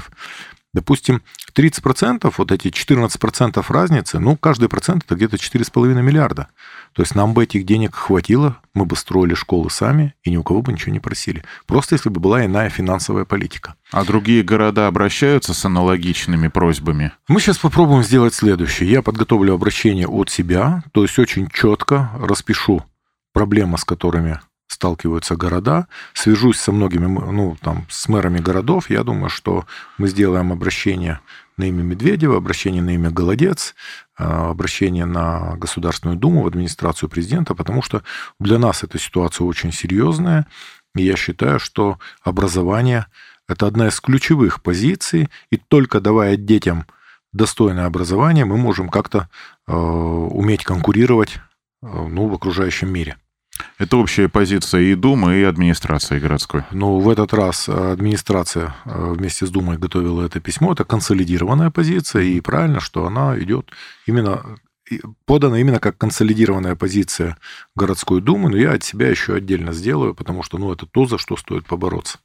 Допустим, 0.76 1.22
30%, 1.56 2.34
вот 2.38 2.52
эти 2.52 2.68
14% 2.68 3.66
разницы, 3.70 4.20
ну, 4.20 4.36
каждый 4.36 4.68
процент 4.68 5.06
это 5.06 5.16
где-то 5.16 5.38
4,5 5.38 6.02
миллиарда. 6.02 6.50
То 6.92 7.02
есть 7.02 7.16
нам 7.16 7.34
бы 7.34 7.46
этих 7.46 7.66
денег 7.66 7.96
хватило, 7.96 8.58
мы 8.74 8.86
бы 8.86 8.98
строили 8.98 9.36
школы 9.36 9.70
сами, 9.70 10.16
и 10.24 10.32
ни 10.32 10.36
у 10.36 10.44
кого 10.44 10.62
бы 10.62 10.74
ничего 10.74 10.92
не 10.92 11.00
просили. 11.00 11.46
Просто 11.66 11.96
если 11.96 12.10
бы 12.10 12.20
была 12.20 12.46
иная 12.46 12.70
финансовая 12.70 13.24
политика. 13.24 13.76
А 13.92 14.04
другие 14.04 14.44
города 14.44 14.88
обращаются 14.88 15.54
с 15.54 15.64
аналогичными 15.64 16.50
просьбами? 16.50 17.14
Мы 17.30 17.40
сейчас 17.40 17.58
попробуем 17.58 18.04
сделать 18.04 18.34
следующее. 18.34 18.92
Я 18.92 19.02
подготовлю 19.02 19.54
обращение 19.54 20.10
от 20.10 20.30
себя, 20.30 20.84
то 20.92 21.04
есть 21.04 21.18
очень 21.18 21.48
четко 21.48 22.12
распишу 22.20 22.84
проблемы, 23.32 23.78
с 23.78 23.86
которыми 23.86 24.42
сталкиваются 24.76 25.36
города. 25.36 25.88
Свяжусь 26.14 26.60
со 26.60 26.72
многими, 26.72 27.08
ну, 27.08 27.58
там, 27.62 27.86
с 27.90 28.08
мэрами 28.10 28.40
городов. 28.40 28.90
Я 28.90 29.04
думаю, 29.04 29.30
что 29.30 29.66
мы 29.98 30.08
сделаем 30.10 30.52
обращение 30.52 31.22
на 31.58 31.64
имя 31.64 31.82
Медведева, 31.84 32.38
обращение 32.38 32.82
на 32.82 32.92
имя 32.92 33.10
Голодец, 33.10 33.74
а, 34.18 34.50
обращение 34.52 35.06
на 35.06 35.56
Государственную 35.56 36.18
Думу, 36.18 36.44
в 36.44 36.48
администрацию 36.48 37.10
президента, 37.10 37.56
потому 37.56 37.82
что 37.82 38.04
для 38.40 38.60
нас 38.60 38.84
эта 38.84 39.00
ситуация 39.00 39.46
очень 39.46 39.72
серьезная. 39.72 40.46
И 40.96 41.04
я 41.04 41.16
считаю, 41.16 41.60
что 41.60 41.98
образование– 42.22 43.08
это 43.48 43.68
одна 43.68 43.88
из 43.88 44.00
ключевых 44.02 44.62
позиций, 44.62 45.30
и 45.50 45.58
только 45.58 46.02
давая 46.02 46.36
детям 46.36 46.86
достойное 47.32 47.86
образование, 47.86 48.44
мы 48.44 48.58
можем 48.58 48.90
как-то 48.90 49.30
э, 49.68 49.74
уметь 49.74 50.64
конкурировать 50.64 51.36
э, 51.36 51.88
ну, 51.88 52.28
в 52.28 52.34
окружающем 52.34 52.90
мире. 52.90 53.18
Это 53.78 53.98
общая 53.98 54.30
позиция 54.30 54.82
и 54.82 54.96
Думы, 54.96 55.38
и 55.38 55.44
администрации 55.44 56.20
городской. 56.20 56.64
Ну, 56.72 57.00
в 57.00 57.10
этот 57.10 57.34
раз 57.34 57.70
администрация 57.70 58.76
э, 58.86 59.14
вместе 59.14 59.46
с 59.46 59.50
Думой 59.50 59.78
готовила 59.78 60.26
это 60.26 60.40
письмо. 60.40 60.74
Это 60.74 60.84
консолидированная 60.84 61.72
позиция, 61.72 62.24
и 62.24 62.42
правильно, 62.42 62.80
что 62.80 63.06
она 63.06 63.38
идет 63.40 63.72
именно 64.06 64.58
подана 65.26 65.60
именно 65.60 65.80
как 65.80 65.98
консолидированная 65.98 66.76
позиция 66.76 67.38
городской 67.76 68.22
думы, 68.22 68.50
но 68.50 68.58
я 68.58 68.74
от 68.74 68.84
себя 68.84 69.10
еще 69.10 69.34
отдельно 69.34 69.74
сделаю, 69.74 70.14
потому 70.14 70.44
что 70.44 70.58
ну, 70.58 70.72
это 70.72 70.86
то, 70.86 71.06
за 71.06 71.18
что 71.18 71.38
стоит 71.38 71.66
побороться. 71.66 72.20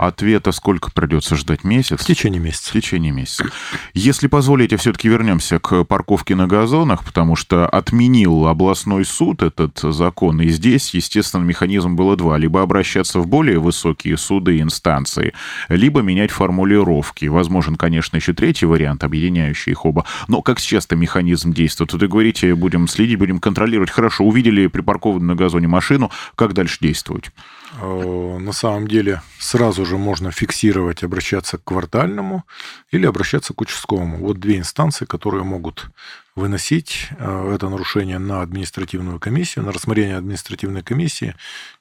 Ответа 0.00 0.50
сколько 0.52 0.90
придется 0.90 1.36
ждать? 1.36 1.62
Месяц? 1.62 2.00
В 2.00 2.06
течение 2.06 2.40
месяца. 2.40 2.70
В 2.70 2.72
течение 2.72 3.12
месяца. 3.12 3.44
Если 3.92 4.28
позволите, 4.28 4.78
все-таки 4.78 5.08
вернемся 5.08 5.58
к 5.58 5.84
парковке 5.84 6.34
на 6.34 6.46
газонах, 6.46 7.04
потому 7.04 7.36
что 7.36 7.68
отменил 7.68 8.46
областной 8.46 9.04
суд 9.04 9.42
этот 9.42 9.78
закон, 9.80 10.40
и 10.40 10.48
здесь, 10.48 10.94
естественно, 10.94 11.42
механизм 11.42 11.96
было 11.96 12.16
два. 12.16 12.38
Либо 12.38 12.62
обращаться 12.62 13.20
в 13.20 13.26
более 13.26 13.58
высокие 13.58 14.16
суды 14.16 14.56
и 14.56 14.62
инстанции, 14.62 15.34
либо 15.68 16.00
менять 16.00 16.30
формулировки. 16.30 17.26
Возможен, 17.26 17.76
конечно, 17.76 18.16
еще 18.16 18.32
третий 18.32 18.64
вариант, 18.64 19.04
объединяющий 19.04 19.72
их 19.72 19.84
оба. 19.84 20.06
Но 20.28 20.40
как 20.40 20.60
сейчас-то 20.60 20.96
механизм 20.96 21.52
действует? 21.52 21.92
Вы 21.92 22.08
говорите, 22.08 22.54
будем 22.54 22.88
следить, 22.88 23.18
будем 23.18 23.38
контролировать. 23.38 23.90
Хорошо, 23.90 24.24
увидели 24.24 24.66
припаркованную 24.66 25.28
на 25.28 25.34
газоне 25.34 25.68
машину, 25.68 26.10
как 26.36 26.54
дальше 26.54 26.78
действовать? 26.80 27.32
Э, 27.80 28.38
на 28.38 28.52
самом 28.52 28.86
деле 28.86 29.22
сразу 29.38 29.86
же 29.86 29.96
можно 29.96 30.30
фиксировать, 30.30 31.02
обращаться 31.02 31.58
к 31.58 31.64
квартальному 31.64 32.44
или 32.90 33.06
обращаться 33.06 33.54
к 33.54 33.60
участковому. 33.60 34.18
Вот 34.18 34.38
две 34.38 34.58
инстанции, 34.58 35.06
которые 35.06 35.44
могут 35.44 35.90
выносить 36.36 37.08
э, 37.18 37.52
это 37.54 37.68
нарушение 37.68 38.18
на 38.18 38.42
административную 38.42 39.18
комиссию, 39.18 39.64
на 39.64 39.72
рассмотрение 39.72 40.16
административной 40.16 40.82
комиссии, 40.82 41.34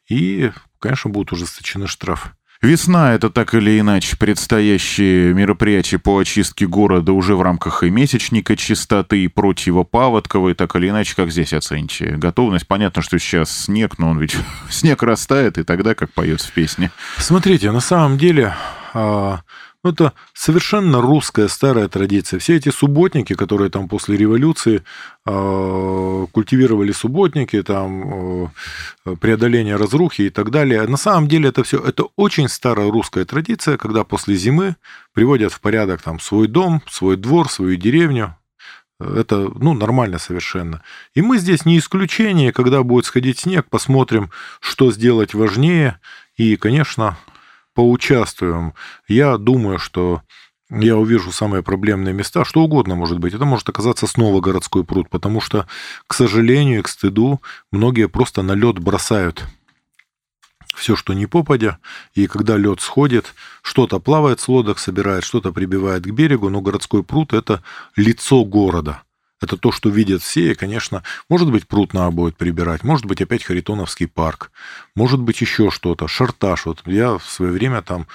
и, 0.08 0.51
конечно, 0.79 1.10
будут 1.10 1.34
ужесточены 1.34 1.88
штрафы. 1.88 2.29
Весна— 2.62 3.13
это 3.16 3.30
так 3.30 3.54
или 3.56 3.80
иначе 3.80 4.18
предстоящее 4.18 5.34
мероприятие 5.34 5.98
по 5.98 6.18
очистке 6.18 6.68
города 6.68 7.13
уже 7.13 7.38
в 7.38 7.42
рамках 7.42 7.84
и 7.84 7.89
месячника 7.89 8.58
чистоты, 8.58 9.24
и 9.24 9.28
противопаводковой, 9.30 10.56
так 10.56 10.75
или 10.75 10.89
иначе, 10.89 11.16
как 11.16 11.32
здесь 11.32 11.54
оцените? 11.54 12.18
Готовность, 12.18 12.68
понятно, 12.68 13.01
что 13.01 13.18
сейчас 13.18 13.50
снег, 13.50 13.98
но 13.98 14.10
он 14.10 14.20
ведь 14.20 14.36
снег 14.70 15.04
растает, 15.04 15.58
и 15.58 15.63
тогда, 15.63 15.96
как 15.96 16.12
поется 16.12 16.50
в 16.50 16.51
песне. 16.51 16.92
Смотрите, 17.18 17.72
на 17.72 17.80
самом 17.80 18.18
деле 18.18 18.54
а, 19.82 19.88
ну, 19.88 19.94
это 19.94 20.14
совершенно 20.34 21.02
русская 21.02 21.48
старая 21.48 21.88
традиция. 21.88 22.40
Все 22.40 22.56
эти 22.56 22.70
субботники, 22.70 23.34
которые 23.36 23.70
там 23.70 23.88
после 23.88 24.18
революции 24.18 24.84
э, 25.26 26.28
культивировали 26.32 26.92
субботники, 26.92 27.62
там 27.64 28.52
э, 29.06 29.16
преодоление 29.22 29.78
разрухи 29.78 30.24
и 30.24 30.30
так 30.30 30.52
далее. 30.52 30.86
На 30.88 30.98
самом 30.98 31.28
деле 31.28 31.50
это 31.50 31.64
все 31.64 31.80
это 31.80 32.06
очень 32.18 32.50
старая 32.50 32.92
русская 32.92 33.26
традиция, 33.26 33.78
когда 33.78 34.04
после 34.04 34.36
зимы 34.36 34.76
приводят 35.14 35.54
в 35.54 35.62
порядок 35.62 36.02
там 36.02 36.20
свой 36.20 36.48
дом, 36.48 36.82
свой 36.90 37.16
двор, 37.16 37.50
свою 37.50 37.76
деревню, 37.76 38.36
это, 39.00 39.50
ну, 39.56 39.74
нормально 39.74 40.20
совершенно. 40.20 40.84
И 41.16 41.22
мы 41.22 41.38
здесь 41.38 41.66
не 41.66 41.78
исключение, 41.78 42.52
когда 42.52 42.84
будет 42.84 43.06
сходить 43.06 43.40
снег, 43.40 43.68
посмотрим, 43.70 44.30
что 44.60 44.92
сделать 44.92 45.34
важнее. 45.34 46.02
И, 46.36 46.58
конечно, 46.58 47.18
поучаствуем. 47.80 48.74
Я 49.08 49.38
думаю, 49.38 49.80
что 49.80 50.22
я 50.70 50.98
увижу 50.98 51.32
самые 51.32 51.64
проблемные 51.64 52.14
места, 52.14 52.44
что 52.44 52.62
угодно 52.62 52.96
может 52.96 53.20
быть. 53.20 53.34
Это 53.34 53.46
может 53.46 53.70
оказаться 53.70 54.06
снова 54.06 54.42
городской 54.42 54.84
пруд, 54.84 55.10
потому 55.10 55.40
что, 55.40 55.66
к 56.06 56.14
сожалению 56.14 56.84
к 56.84 56.90
стыду, 56.90 57.42
многие 57.72 58.10
просто 58.10 58.42
на 58.42 58.52
лед 58.52 58.80
бросают 58.80 59.46
все, 60.76 60.98
что 60.98 61.14
не 61.14 61.26
попадя, 61.26 61.78
и 62.16 62.28
когда 62.28 62.58
лед 62.58 62.82
сходит, 62.82 63.34
что-то 63.62 64.02
плавает 64.02 64.42
с 64.42 64.50
лодок, 64.50 64.78
собирает, 64.78 65.24
что-то 65.24 65.54
прибивает 65.54 66.04
к 66.04 66.12
берегу, 66.12 66.50
но 66.50 66.60
городской 66.60 67.02
пруд– 67.02 67.32
это 67.34 67.64
лицо 67.96 68.44
города– 68.44 69.04
это 69.41 69.58
то, 69.58 69.72
что 69.72 69.89
видят 69.89 70.22
все, 70.22 70.51
и, 70.51 70.55
конечно, 70.55 71.03
может 71.29 71.51
быть, 71.51 71.67
пруд 71.67 71.93
надо 71.93 72.12
будет 72.12 72.38
прибирать, 72.38 72.84
может 72.84 73.05
быть, 73.05 73.22
опять 73.22 73.43
Харитоновский 73.43 74.08
парк, 74.08 74.51
может 74.96 75.19
быть, 75.19 75.41
еще 75.41 75.72
что-то, 75.72 76.08
шартаж. 76.08 76.65
Вот 76.65 76.81
я 76.86 77.17
в 77.17 77.25
свое 77.25 77.51
время 77.51 77.81
там 77.81 78.08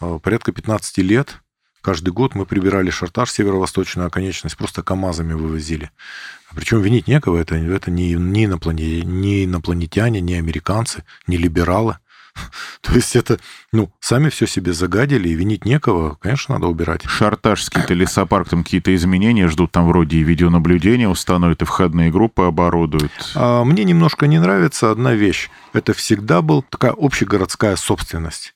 э, 0.00 0.18
порядка 0.22 0.52
15 0.52 0.98
лет, 0.98 1.38
каждый 1.82 2.10
год 2.10 2.34
мы 2.34 2.46
прибирали 2.46 2.90
шартаж, 2.90 3.30
северо-восточную 3.30 4.06
оконечность, 4.06 4.56
просто 4.56 4.82
КАМАЗами 4.82 5.34
вывозили. 5.34 5.90
Причем 6.54 6.82
винить 6.82 7.08
некого, 7.08 7.38
это, 7.38 7.54
это 7.54 7.90
не, 7.90 8.14
не, 8.14 8.44
инопланетяне, 8.44 9.02
не 9.02 9.44
инопланетяне, 9.44 10.20
не 10.20 10.34
американцы, 10.34 11.04
не 11.26 11.36
либералы. 11.36 11.98
То 12.80 12.94
есть 12.94 13.16
это, 13.16 13.38
ну, 13.72 13.90
сами 14.00 14.28
все 14.28 14.46
себе 14.46 14.72
загадили, 14.72 15.28
и 15.28 15.34
винить 15.34 15.64
некого, 15.64 16.16
конечно, 16.20 16.54
надо 16.54 16.66
убирать. 16.66 17.02
Шартажский-то 17.04 17.94
лесопарк, 17.94 18.48
там 18.48 18.64
какие-то 18.64 18.94
изменения 18.94 19.48
ждут, 19.48 19.72
там 19.72 19.88
вроде 19.88 20.18
и 20.18 20.22
видеонаблюдение 20.22 21.08
установят, 21.08 21.62
и 21.62 21.64
входные 21.64 22.10
группы 22.10 22.44
оборудуют. 22.44 23.12
А 23.34 23.64
мне 23.64 23.84
немножко 23.84 24.26
не 24.26 24.38
нравится 24.38 24.90
одна 24.90 25.14
вещь. 25.14 25.50
Это 25.72 25.92
всегда 25.92 26.42
была 26.42 26.62
такая 26.68 26.92
общегородская 26.92 27.76
собственность. 27.76 28.54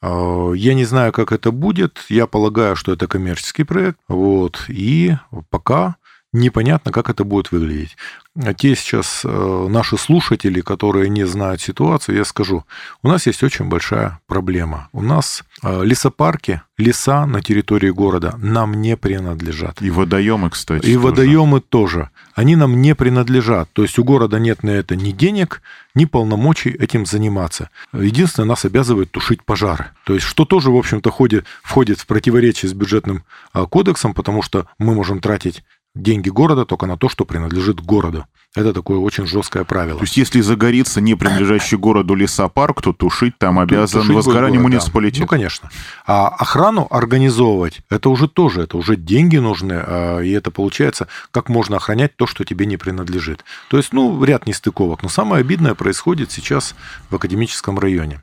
А, 0.00 0.52
я 0.52 0.74
не 0.74 0.84
знаю, 0.84 1.12
как 1.12 1.32
это 1.32 1.50
будет. 1.50 2.04
Я 2.08 2.26
полагаю, 2.26 2.76
что 2.76 2.92
это 2.92 3.06
коммерческий 3.06 3.64
проект. 3.64 3.98
Вот. 4.08 4.64
И 4.68 5.16
пока 5.50 5.96
непонятно, 6.34 6.92
как 6.92 7.08
это 7.08 7.24
будет 7.24 7.52
выглядеть. 7.52 7.96
А 8.42 8.52
те 8.52 8.74
сейчас 8.74 9.22
э, 9.24 9.66
наши 9.70 9.96
слушатели, 9.96 10.60
которые 10.60 11.08
не 11.08 11.24
знают 11.24 11.60
ситуацию, 11.60 12.16
я 12.16 12.24
скажу, 12.24 12.64
у 13.02 13.08
нас 13.08 13.26
есть 13.26 13.44
очень 13.44 13.66
большая 13.66 14.18
проблема. 14.26 14.88
У 14.92 15.02
нас 15.02 15.44
э, 15.62 15.84
лесопарки, 15.84 16.60
леса 16.76 17.26
на 17.26 17.40
территории 17.40 17.90
города 17.90 18.34
нам 18.38 18.80
не 18.80 18.96
принадлежат. 18.96 19.80
И 19.80 19.88
водоемы, 19.88 20.50
кстати. 20.50 20.84
И 20.84 20.94
тоже. 20.94 20.98
водоемы 20.98 21.60
тоже. 21.60 22.10
Они 22.34 22.56
нам 22.56 22.82
не 22.82 22.96
принадлежат. 22.96 23.68
То 23.72 23.82
есть 23.82 24.00
у 24.00 24.04
города 24.04 24.40
нет 24.40 24.64
на 24.64 24.70
это 24.70 24.96
ни 24.96 25.12
денег, 25.12 25.62
ни 25.94 26.04
полномочий 26.04 26.70
этим 26.70 27.06
заниматься. 27.06 27.70
Единственное, 27.92 28.48
нас 28.48 28.64
обязывает 28.64 29.12
тушить 29.12 29.44
пожары. 29.44 29.86
То 30.04 30.14
есть 30.14 30.26
что 30.26 30.44
тоже, 30.44 30.72
в 30.72 30.76
общем-то, 30.76 31.10
входит, 31.10 31.44
входит 31.62 32.00
в 32.00 32.06
противоречие 32.06 32.68
с 32.68 32.72
бюджетным 32.72 33.22
а, 33.52 33.66
кодексом, 33.66 34.12
потому 34.12 34.42
что 34.42 34.66
мы 34.78 34.92
можем 34.94 35.20
тратить 35.20 35.62
деньги 35.94 36.28
города 36.28 36.64
только 36.64 36.86
на 36.86 36.96
то, 36.96 37.08
что 37.08 37.24
принадлежит 37.24 37.80
городу. 37.80 38.26
Это 38.54 38.72
такое 38.72 38.98
очень 38.98 39.26
жесткое 39.26 39.64
правило. 39.64 39.98
То 39.98 40.04
есть, 40.04 40.16
если 40.16 40.40
загорится 40.40 41.00
не 41.00 41.16
принадлежащий 41.16 41.76
городу 41.76 42.14
лесопарк, 42.14 42.82
то 42.82 42.92
тушить 42.92 43.36
там 43.36 43.58
обязан 43.58 44.02
тушить 44.02 44.14
возгорание 44.14 44.60
город, 44.60 44.74
муниципалитет. 44.74 45.18
Да. 45.18 45.24
Ну, 45.24 45.28
конечно. 45.28 45.70
А 46.06 46.28
охрану 46.28 46.86
организовывать, 46.88 47.80
это 47.90 48.10
уже 48.10 48.28
тоже, 48.28 48.62
это 48.62 48.76
уже 48.76 48.96
деньги 48.96 49.38
нужны, 49.38 49.74
а, 49.74 50.20
и 50.20 50.30
это 50.30 50.52
получается, 50.52 51.08
как 51.32 51.48
можно 51.48 51.78
охранять 51.78 52.16
то, 52.16 52.28
что 52.28 52.44
тебе 52.44 52.66
не 52.66 52.76
принадлежит. 52.76 53.44
То 53.68 53.76
есть, 53.76 53.92
ну, 53.92 54.22
ряд 54.22 54.46
нестыковок. 54.46 55.02
Но 55.02 55.08
самое 55.08 55.40
обидное 55.40 55.74
происходит 55.74 56.30
сейчас 56.30 56.76
в 57.10 57.16
академическом 57.16 57.78
районе. 57.80 58.22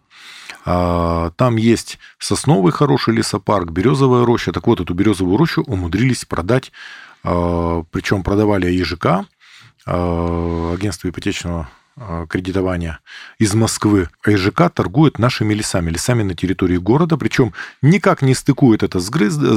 А, 0.63 1.31
там 1.31 1.57
есть 1.57 1.99
сосновый 2.19 2.71
хороший 2.71 3.13
лесопарк, 3.15 3.71
березовая 3.71 4.25
роща. 4.25 4.53
Так 4.53 4.67
вот, 4.67 4.79
эту 4.79 4.93
березовую 4.93 5.37
рощу 5.37 5.63
умудрились 5.63 6.23
продать, 6.23 6.71
причем 7.23 8.23
продавали 8.23 8.71
ЕЖК, 8.71 9.25
агентство 9.85 11.09
ипотечного 11.09 11.69
кредитования 12.29 12.99
из 13.37 13.53
Москвы, 13.53 14.09
а 14.23 14.31
ИЖК 14.31 14.69
торгует 14.73 15.19
нашими 15.19 15.53
лесами, 15.53 15.91
лесами 15.91 16.23
на 16.23 16.33
территории 16.35 16.77
города, 16.77 17.17
причем 17.17 17.53
никак 17.81 18.21
не 18.21 18.33
стыкует 18.33 18.81
это 18.81 18.99
с 18.99 19.09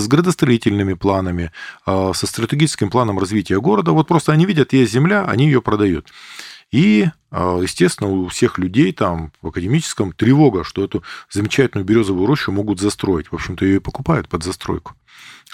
градостроительными 0.09 0.95
планами, 0.95 1.53
со 1.87 2.13
стратегическим 2.13 2.91
планом 2.91 3.19
развития 3.19 3.61
города. 3.61 3.93
Вот 3.93 4.09
просто 4.09 4.33
они 4.33 4.47
видят, 4.47 4.73
есть 4.73 4.93
земля, 4.93 5.25
они 5.25 5.47
ее 5.47 5.63
продают. 5.63 6.09
И, 6.75 7.07
а, 7.31 7.61
естественно, 7.63 8.11
у 8.11 8.27
всех 8.27 8.59
людей 8.59 8.93
там 8.93 9.31
в 9.41 9.47
академическом 9.47 10.11
тревога, 10.11 10.65
что 10.65 10.83
эту 10.83 11.05
замечательную 11.31 11.87
березовую 11.87 12.27
рощу 12.27 12.51
могут 12.51 12.81
застроить. 12.81 13.29
В 13.29 13.35
общем-то, 13.35 13.65
ее 13.65 13.77
и 13.77 13.79
покупают 13.79 14.29
под 14.29 14.43
застройку. 14.43 14.95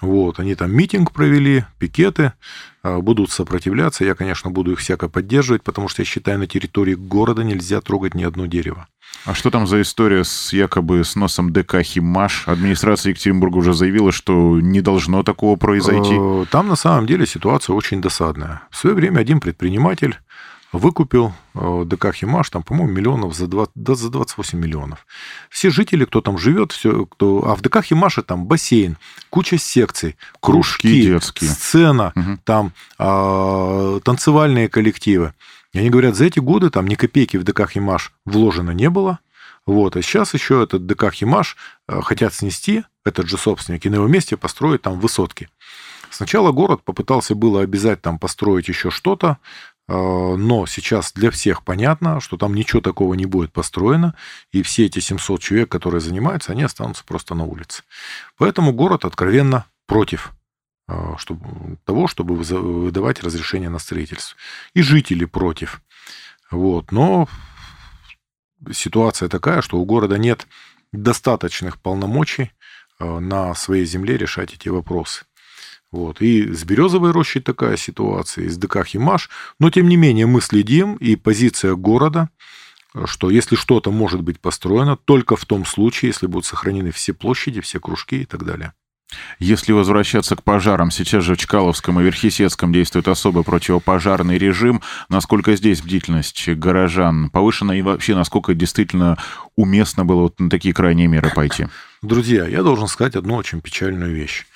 Вот, 0.00 0.40
они 0.40 0.54
там 0.54 0.72
митинг 0.74 1.12
провели, 1.12 1.66
пикеты, 1.78 2.32
а, 2.82 3.00
будут 3.00 3.30
сопротивляться. 3.30 4.02
Я, 4.02 4.14
конечно, 4.14 4.50
буду 4.50 4.72
их 4.72 4.78
всяко 4.78 5.10
поддерживать, 5.10 5.62
потому 5.62 5.88
что 5.88 6.00
я 6.00 6.06
считаю, 6.06 6.38
на 6.38 6.46
территории 6.46 6.94
города 6.94 7.44
нельзя 7.44 7.82
трогать 7.82 8.14
ни 8.14 8.24
одно 8.24 8.46
дерево. 8.46 8.88
А 9.26 9.34
что 9.34 9.50
там 9.50 9.66
за 9.66 9.82
история 9.82 10.24
с 10.24 10.54
якобы 10.54 11.04
сносом 11.04 11.52
ДК 11.52 11.82
«Химаш»? 11.82 12.48
Администрация 12.48 13.10
Екатеринбурга 13.10 13.58
уже 13.58 13.74
заявила, 13.74 14.10
что 14.10 14.58
не 14.58 14.80
должно 14.80 15.22
такого 15.22 15.56
произойти. 15.56 16.16
Э, 16.18 16.46
там 16.50 16.68
на 16.68 16.76
самом 16.76 17.06
деле 17.06 17.26
ситуация 17.26 17.76
очень 17.76 18.00
досадная. 18.00 18.62
В 18.70 18.76
свое 18.78 18.96
время 18.96 19.18
один 19.18 19.40
предприниматель 19.40 20.16
выкупил 20.72 21.32
э, 21.54 21.84
ДК 21.86 22.12
«Химаш», 22.14 22.50
там, 22.50 22.62
по-моему, 22.62 22.92
миллионов 22.92 23.34
за, 23.34 23.46
20, 23.46 23.72
да, 23.74 23.94
за 23.94 24.10
28 24.10 24.58
миллионов. 24.58 25.06
Все 25.48 25.70
жители, 25.70 26.04
кто 26.04 26.20
там 26.20 26.38
живет, 26.38 26.72
все, 26.72 27.06
кто... 27.06 27.44
а 27.46 27.54
в 27.54 27.60
ДК 27.60 27.82
«Химаше» 27.82 28.22
там 28.22 28.46
бассейн, 28.46 28.96
куча 29.30 29.58
секций, 29.58 30.16
кружки, 30.40 30.88
кружки 30.88 31.02
детские. 31.02 31.50
сцена, 31.50 32.12
угу. 32.14 32.38
там 32.44 32.72
э, 32.98 34.00
танцевальные 34.04 34.68
коллективы. 34.68 35.34
И 35.72 35.78
они 35.78 35.90
говорят, 35.90 36.16
за 36.16 36.24
эти 36.24 36.40
годы 36.40 36.70
там 36.70 36.86
ни 36.86 36.94
копейки 36.94 37.36
в 37.36 37.44
ДК 37.44 37.68
«Химаш» 37.68 38.12
вложено 38.24 38.70
не 38.70 38.90
было, 38.90 39.18
вот, 39.66 39.96
а 39.96 40.02
сейчас 40.02 40.34
еще 40.34 40.62
этот 40.62 40.86
ДК 40.86 41.12
«Химаш» 41.12 41.56
э, 41.88 42.00
хотят 42.02 42.34
снести, 42.34 42.84
этот 43.04 43.28
же 43.28 43.36
собственник, 43.36 43.86
и 43.86 43.90
на 43.90 43.96
его 43.96 44.06
месте 44.06 44.36
построить 44.36 44.82
там 44.82 45.00
высотки. 45.00 45.48
Сначала 46.10 46.50
город 46.50 46.82
попытался 46.82 47.34
было 47.34 47.62
обязать 47.62 48.02
там 48.02 48.18
построить 48.18 48.68
еще 48.68 48.90
что-то, 48.90 49.38
но 49.92 50.66
сейчас 50.66 51.12
для 51.12 51.32
всех 51.32 51.64
понятно, 51.64 52.20
что 52.20 52.36
там 52.36 52.54
ничего 52.54 52.80
такого 52.80 53.14
не 53.14 53.26
будет 53.26 53.52
построено, 53.52 54.14
и 54.52 54.62
все 54.62 54.86
эти 54.86 55.00
700 55.00 55.40
человек, 55.40 55.68
которые 55.68 56.00
занимаются, 56.00 56.52
они 56.52 56.62
останутся 56.62 57.04
просто 57.04 57.34
на 57.34 57.44
улице. 57.44 57.82
Поэтому 58.38 58.72
город 58.72 59.04
откровенно 59.04 59.64
против 59.86 60.30
э, 60.86 61.14
чтобы, 61.18 61.76
того, 61.84 62.06
чтобы 62.06 62.36
выдавать 62.36 63.22
разрешение 63.24 63.68
на 63.68 63.80
строительство. 63.80 64.36
И 64.74 64.82
жители 64.82 65.24
против. 65.24 65.82
Вот. 66.52 66.92
Но 66.92 67.28
ситуация 68.70 69.28
такая, 69.28 69.60
что 69.60 69.78
у 69.78 69.84
города 69.84 70.18
нет 70.18 70.46
достаточных 70.92 71.80
полномочий 71.80 72.52
э, 73.00 73.18
на 73.18 73.54
своей 73.56 73.86
земле 73.86 74.16
решать 74.16 74.54
эти 74.54 74.68
вопросы. 74.68 75.24
Вот. 75.92 76.20
И 76.20 76.52
с 76.52 76.64
Березовой 76.64 77.10
рощей 77.10 77.42
такая 77.42 77.76
ситуация, 77.76 78.44
и 78.44 78.48
с 78.48 78.56
ДК 78.56 78.84
«Химаш». 78.84 79.28
Но, 79.58 79.70
тем 79.70 79.88
не 79.88 79.96
менее, 79.96 80.26
мы 80.26 80.40
следим, 80.40 80.94
и 80.94 81.16
позиция 81.16 81.74
города, 81.74 82.30
что 83.06 83.30
если 83.30 83.56
что-то 83.56 83.90
может 83.90 84.22
быть 84.22 84.40
построено, 84.40 84.96
только 84.96 85.36
в 85.36 85.44
том 85.44 85.64
случае, 85.64 86.10
если 86.10 86.26
будут 86.26 86.46
сохранены 86.46 86.92
все 86.92 87.12
площади, 87.12 87.60
все 87.60 87.80
кружки 87.80 88.22
и 88.22 88.24
так 88.24 88.44
далее. 88.44 88.72
Если 89.40 89.72
возвращаться 89.72 90.36
к 90.36 90.44
пожарам, 90.44 90.92
сейчас 90.92 91.24
же 91.24 91.34
в 91.34 91.38
Чкаловском 91.38 91.98
и 92.00 92.04
Верхесецком 92.04 92.72
действует 92.72 93.08
особый 93.08 93.42
противопожарный 93.42 94.38
режим. 94.38 94.82
Насколько 95.08 95.56
здесь 95.56 95.82
бдительность 95.82 96.48
горожан 96.48 97.28
повышена 97.30 97.76
и 97.76 97.82
вообще 97.82 98.14
насколько 98.14 98.54
действительно 98.54 99.18
уместно 99.56 100.04
было 100.04 100.22
вот 100.22 100.38
на 100.38 100.48
такие 100.48 100.72
крайние 100.72 101.08
меры 101.08 101.30
пойти? 101.34 101.66
Друзья, 102.02 102.46
я 102.46 102.62
должен 102.62 102.86
сказать 102.86 103.16
одну 103.16 103.34
очень 103.34 103.60
печальную 103.60 104.14
вещь 104.14 104.46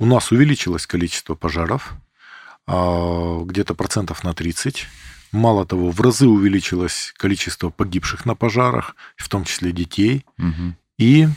у 0.00 0.06
нас 0.06 0.32
увеличилось 0.32 0.86
количество 0.86 1.34
пожаров 1.34 1.92
а, 2.66 3.42
где-то 3.44 3.74
процентов 3.74 4.24
на 4.24 4.32
30. 4.32 4.86
Мало 5.30 5.66
того, 5.66 5.90
в 5.90 6.00
разы 6.00 6.26
увеличилось 6.26 7.12
количество 7.18 7.68
погибших 7.68 8.24
на 8.24 8.34
пожарах, 8.34 8.96
в 9.16 9.28
том 9.28 9.44
числе 9.44 9.72
детей. 9.72 10.24
Угу. 10.38 10.74
И 10.98 11.28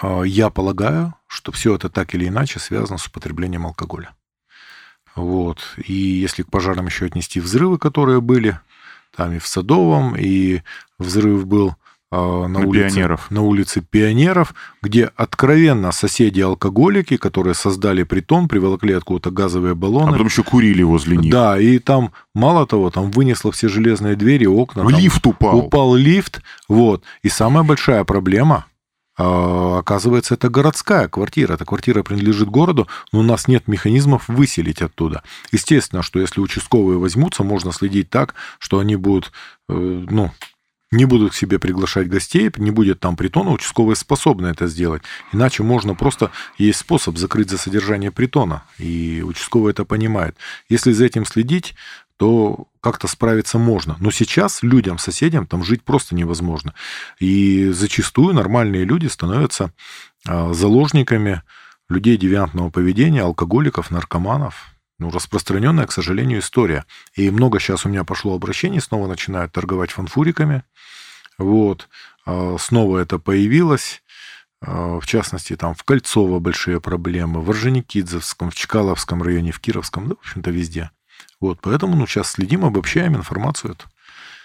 а, 0.00 0.22
я 0.22 0.48
полагаю, 0.48 1.14
что 1.26 1.50
все 1.50 1.74
это 1.74 1.90
так 1.90 2.14
или 2.14 2.28
иначе 2.28 2.60
связано 2.60 2.98
с 2.98 3.06
употреблением 3.08 3.66
алкоголя. 3.66 4.14
Вот. 5.16 5.58
И 5.84 5.92
если 5.92 6.44
к 6.44 6.50
пожарам 6.50 6.86
еще 6.86 7.06
отнести 7.06 7.40
взрывы, 7.40 7.78
которые 7.78 8.20
были, 8.20 8.60
там 9.16 9.32
и 9.32 9.40
в 9.40 9.48
Садовом, 9.48 10.14
и 10.16 10.62
взрыв 11.00 11.46
был 11.46 11.74
на, 12.14 12.48
на, 12.48 12.66
улице, 12.66 12.94
пионеров. 12.94 13.30
на 13.30 13.42
улице 13.42 13.80
Пионеров, 13.80 14.54
где 14.82 15.10
откровенно 15.16 15.92
соседи-алкоголики, 15.92 17.16
которые 17.16 17.54
создали 17.54 18.02
притон, 18.02 18.48
приволокли 18.48 18.92
откуда-то 18.92 19.30
газовые 19.30 19.74
баллоны. 19.74 20.10
А 20.10 20.12
потом 20.12 20.26
еще 20.26 20.42
курили 20.42 20.82
возле 20.82 21.16
них. 21.16 21.32
Да, 21.32 21.58
и 21.58 21.78
там, 21.78 22.12
мало 22.34 22.66
того, 22.66 22.90
там 22.90 23.10
вынесло 23.10 23.52
все 23.52 23.68
железные 23.68 24.16
двери, 24.16 24.46
окна. 24.46 24.88
Лифт 24.88 25.26
упал. 25.26 25.58
Упал 25.58 25.94
лифт, 25.94 26.42
вот. 26.68 27.02
И 27.22 27.28
самая 27.28 27.64
большая 27.64 28.04
проблема, 28.04 28.66
а, 29.16 29.78
оказывается, 29.78 30.34
это 30.34 30.48
городская 30.48 31.08
квартира. 31.08 31.54
Эта 31.54 31.64
квартира 31.64 32.02
принадлежит 32.02 32.48
городу, 32.48 32.88
но 33.12 33.20
у 33.20 33.22
нас 33.22 33.46
нет 33.46 33.68
механизмов 33.68 34.28
выселить 34.28 34.82
оттуда. 34.82 35.22
Естественно, 35.52 36.02
что 36.02 36.18
если 36.18 36.40
участковые 36.40 36.98
возьмутся, 36.98 37.44
можно 37.44 37.72
следить 37.72 38.10
так, 38.10 38.34
что 38.58 38.80
они 38.80 38.96
будут, 38.96 39.30
э, 39.68 39.72
ну, 39.74 40.32
не 40.94 41.04
будут 41.04 41.32
к 41.32 41.34
себе 41.34 41.58
приглашать 41.58 42.08
гостей, 42.08 42.50
не 42.56 42.70
будет 42.70 43.00
там 43.00 43.16
притона, 43.16 43.50
участковые 43.50 43.96
способны 43.96 44.48
это 44.48 44.66
сделать. 44.66 45.02
Иначе 45.32 45.62
можно 45.62 45.94
просто... 45.94 46.30
Есть 46.56 46.78
способ 46.78 47.18
закрыть 47.18 47.50
за 47.50 47.58
содержание 47.58 48.10
притона, 48.10 48.62
и 48.78 49.22
участковый 49.26 49.72
это 49.72 49.84
понимает. 49.84 50.36
Если 50.68 50.92
за 50.92 51.04
этим 51.04 51.26
следить, 51.26 51.74
то 52.16 52.68
как-то 52.80 53.08
справиться 53.08 53.58
можно. 53.58 53.96
Но 53.98 54.10
сейчас 54.10 54.62
людям, 54.62 54.98
соседям 54.98 55.46
там 55.46 55.64
жить 55.64 55.82
просто 55.82 56.14
невозможно. 56.14 56.74
И 57.18 57.70
зачастую 57.70 58.34
нормальные 58.34 58.84
люди 58.84 59.06
становятся 59.06 59.72
а, 60.26 60.52
заложниками 60.52 61.42
людей 61.88 62.16
девиантного 62.16 62.70
поведения, 62.70 63.22
алкоголиков, 63.22 63.90
наркоманов. 63.90 64.73
Ну, 64.98 65.10
распространенная, 65.10 65.86
к 65.86 65.92
сожалению, 65.92 66.38
история. 66.40 66.84
И 67.14 67.30
много 67.30 67.58
сейчас 67.58 67.84
у 67.84 67.88
меня 67.88 68.04
пошло 68.04 68.34
обращений, 68.34 68.80
снова 68.80 69.08
начинают 69.08 69.52
торговать 69.52 69.90
фанфуриками. 69.90 70.62
Вот. 71.36 71.88
А, 72.26 72.56
снова 72.58 72.98
это 72.98 73.18
появилось. 73.18 74.02
А, 74.60 75.00
в 75.00 75.06
частности, 75.06 75.56
там 75.56 75.74
в 75.74 75.82
Кольцово 75.82 76.38
большие 76.38 76.80
проблемы, 76.80 77.42
в 77.42 77.50
Орджоникидзевском, 77.50 78.50
в 78.50 78.54
Чкаловском 78.54 79.22
районе, 79.22 79.52
в 79.52 79.60
Кировском, 79.60 80.08
да, 80.08 80.14
в 80.14 80.20
общем-то, 80.20 80.50
везде. 80.50 80.90
Вот, 81.40 81.58
поэтому, 81.60 81.96
ну, 81.96 82.06
сейчас 82.06 82.30
следим, 82.30 82.64
обобщаем 82.64 83.16
информацию 83.16 83.72
эту. 83.72 83.84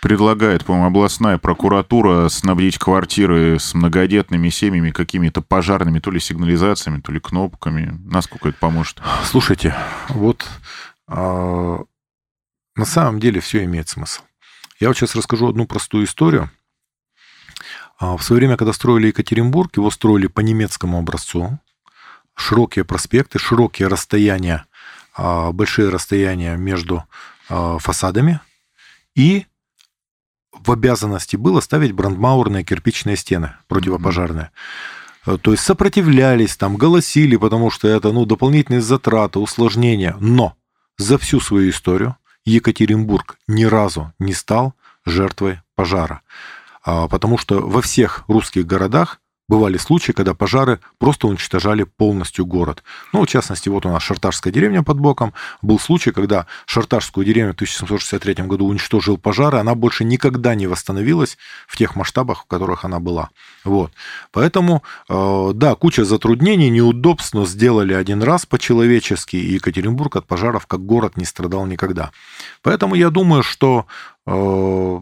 Предлагает, 0.01 0.63
по-моему, 0.63 0.87
областная 0.87 1.37
прокуратура 1.37 2.29
снабдить 2.29 2.77
квартиры 2.77 3.59
с 3.59 3.73
многодетными 3.73 4.47
семьями 4.47 4.91
какими-то 4.91 5.41
пожарными, 5.41 5.99
то 5.99 6.09
ли 6.09 6.21
сигнализациями, 6.21 7.01
то 7.01 7.11
ли 7.11 7.19
кнопками. 7.19 7.99
Насколько 8.05 8.49
это 8.49 8.57
поможет? 8.59 9.01
Слушайте, 9.25 9.75
вот 10.07 10.47
а, 11.05 11.83
на 12.75 12.85
самом 12.85 13.19
деле 13.19 13.41
все 13.41 13.65
имеет 13.65 13.89
смысл. 13.89 14.21
Я 14.79 14.87
вот 14.87 14.95
сейчас 14.95 15.15
расскажу 15.15 15.49
одну 15.49 15.65
простую 15.65 16.05
историю. 16.05 16.49
А, 17.99 18.15
в 18.15 18.23
свое 18.23 18.39
время, 18.39 18.55
когда 18.55 18.71
строили 18.71 19.07
Екатеринбург, 19.07 19.75
его 19.75 19.91
строили 19.91 20.27
по 20.27 20.39
немецкому 20.39 20.97
образцу. 20.99 21.59
Широкие 22.35 22.85
проспекты, 22.85 23.37
широкие 23.37 23.89
расстояния, 23.89 24.65
а, 25.13 25.51
большие 25.51 25.89
расстояния 25.89 26.55
между 26.55 27.03
фасадами. 27.49 28.41
И 29.15 29.47
в 30.65 30.71
обязанности 30.71 31.35
было 31.35 31.59
ставить 31.61 31.91
брандмаурные 31.91 32.63
кирпичные 32.63 33.15
стены 33.15 33.53
противопожарные. 33.67 34.51
То 35.41 35.51
есть 35.51 35.63
сопротивлялись, 35.63 36.55
там, 36.57 36.77
голосили, 36.77 37.35
потому 37.35 37.69
что 37.69 37.87
это 37.87 38.11
ну, 38.11 38.25
дополнительные 38.25 38.81
затраты, 38.81 39.39
усложнения. 39.39 40.15
Но 40.19 40.55
за 40.97 41.17
всю 41.17 41.39
свою 41.39 41.69
историю 41.69 42.15
Екатеринбург 42.45 43.37
ни 43.47 43.65
разу 43.65 44.13
не 44.17 44.33
стал 44.33 44.73
жертвой 45.05 45.61
пожара. 45.75 46.21
А, 46.83 47.07
потому 47.07 47.37
что 47.37 47.59
во 47.59 47.81
всех 47.81 48.23
русских 48.27 48.65
городах 48.65 49.19
бывали 49.49 49.77
случаи, 49.77 50.13
когда 50.13 50.33
пожары 50.33 50.79
просто 50.99 51.27
уничтожали 51.27 51.83
полностью 51.83 52.45
город. 52.45 52.83
Ну, 53.11 53.23
в 53.23 53.27
частности, 53.27 53.67
вот 53.67 53.85
у 53.85 53.89
нас 53.89 54.01
Шарташская 54.03 54.53
деревня 54.53 54.83
под 54.83 54.99
боком. 54.99 55.33
Был 55.61 55.79
случай, 55.79 56.11
когда 56.11 56.45
Шарташскую 56.65 57.25
деревню 57.25 57.51
в 57.51 57.55
1763 57.55 58.45
году 58.45 58.67
уничтожил 58.67 59.17
пожар, 59.17 59.55
и 59.55 59.59
она 59.59 59.75
больше 59.75 60.05
никогда 60.05 60.55
не 60.55 60.67
восстановилась 60.67 61.37
в 61.67 61.75
тех 61.75 61.95
масштабах, 61.95 62.43
в 62.43 62.45
которых 62.45 62.85
она 62.85 62.99
была. 62.99 63.29
Вот. 63.65 63.91
Поэтому, 64.31 64.83
э, 65.09 65.51
да, 65.55 65.75
куча 65.75 66.05
затруднений, 66.05 66.69
неудобств, 66.69 67.33
но 67.33 67.45
сделали 67.45 67.93
один 67.93 68.21
раз 68.21 68.45
по-человечески, 68.45 69.35
и 69.35 69.53
Екатеринбург 69.53 70.15
от 70.15 70.27
пожаров 70.27 70.67
как 70.67 70.85
город 70.85 71.17
не 71.17 71.25
страдал 71.25 71.65
никогда. 71.65 72.11
Поэтому 72.61 72.93
я 72.93 73.09
думаю, 73.09 73.41
что 73.41 73.87
э, 74.27 75.01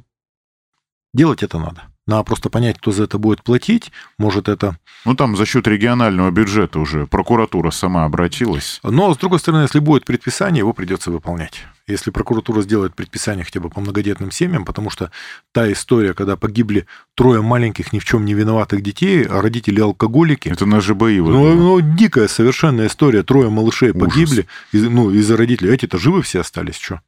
делать 1.13 1.43
это 1.43 1.59
надо. 1.59 1.96
Надо 2.07 2.23
просто 2.23 2.49
понять, 2.49 2.77
кто 2.77 2.91
за 2.91 3.03
это 3.03 3.17
будет 3.17 3.43
платить. 3.43 3.91
Может, 4.17 4.47
это... 4.47 4.77
Ну, 5.05 5.13
там 5.13 5.35
за 5.35 5.45
счет 5.45 5.67
регионального 5.67 6.31
бюджета 6.31 6.79
уже 6.79 7.05
прокуратура 7.05 7.69
сама 7.69 8.05
обратилась. 8.05 8.79
Но, 8.81 9.13
с 9.13 9.17
другой 9.17 9.39
стороны, 9.39 9.63
если 9.63 9.79
будет 9.79 10.05
предписание, 10.05 10.59
его 10.59 10.71
придется 10.71 11.11
выполнять. 11.11 11.65
Если 11.85 12.11
прокуратура 12.11 12.61
сделает 12.61 12.95
предписание 12.95 13.45
хотя 13.45 13.59
бы 13.59 13.69
по 13.69 13.81
многодетным 13.81 14.31
семьям, 14.31 14.65
потому 14.65 14.89
что 14.89 15.11
та 15.53 15.71
история, 15.71 16.13
когда 16.13 16.37
погибли 16.37 16.85
трое 17.15 17.41
маленьких 17.41 17.91
ни 17.93 17.99
в 17.99 18.05
чем 18.05 18.25
не 18.25 18.33
виноватых 18.33 18.81
детей, 18.81 19.25
а 19.25 19.41
родители 19.41 19.81
алкоголики... 19.81 20.49
Это 20.49 20.65
на 20.65 20.79
ЖБИ. 20.79 21.19
Ну, 21.19 21.55
ну, 21.55 21.81
дикая 21.81 22.27
совершенно 22.29 22.87
история. 22.87 23.23
Трое 23.23 23.49
малышей 23.49 23.91
Ужас. 23.91 24.01
погибли 24.01 24.47
из, 24.71 24.83
ну, 24.83 25.11
из-за 25.11 25.35
родителей. 25.35 25.73
Эти-то 25.73 25.97
живы 25.97 26.21
все 26.21 26.39
остались, 26.39 26.77
что? 26.77 27.01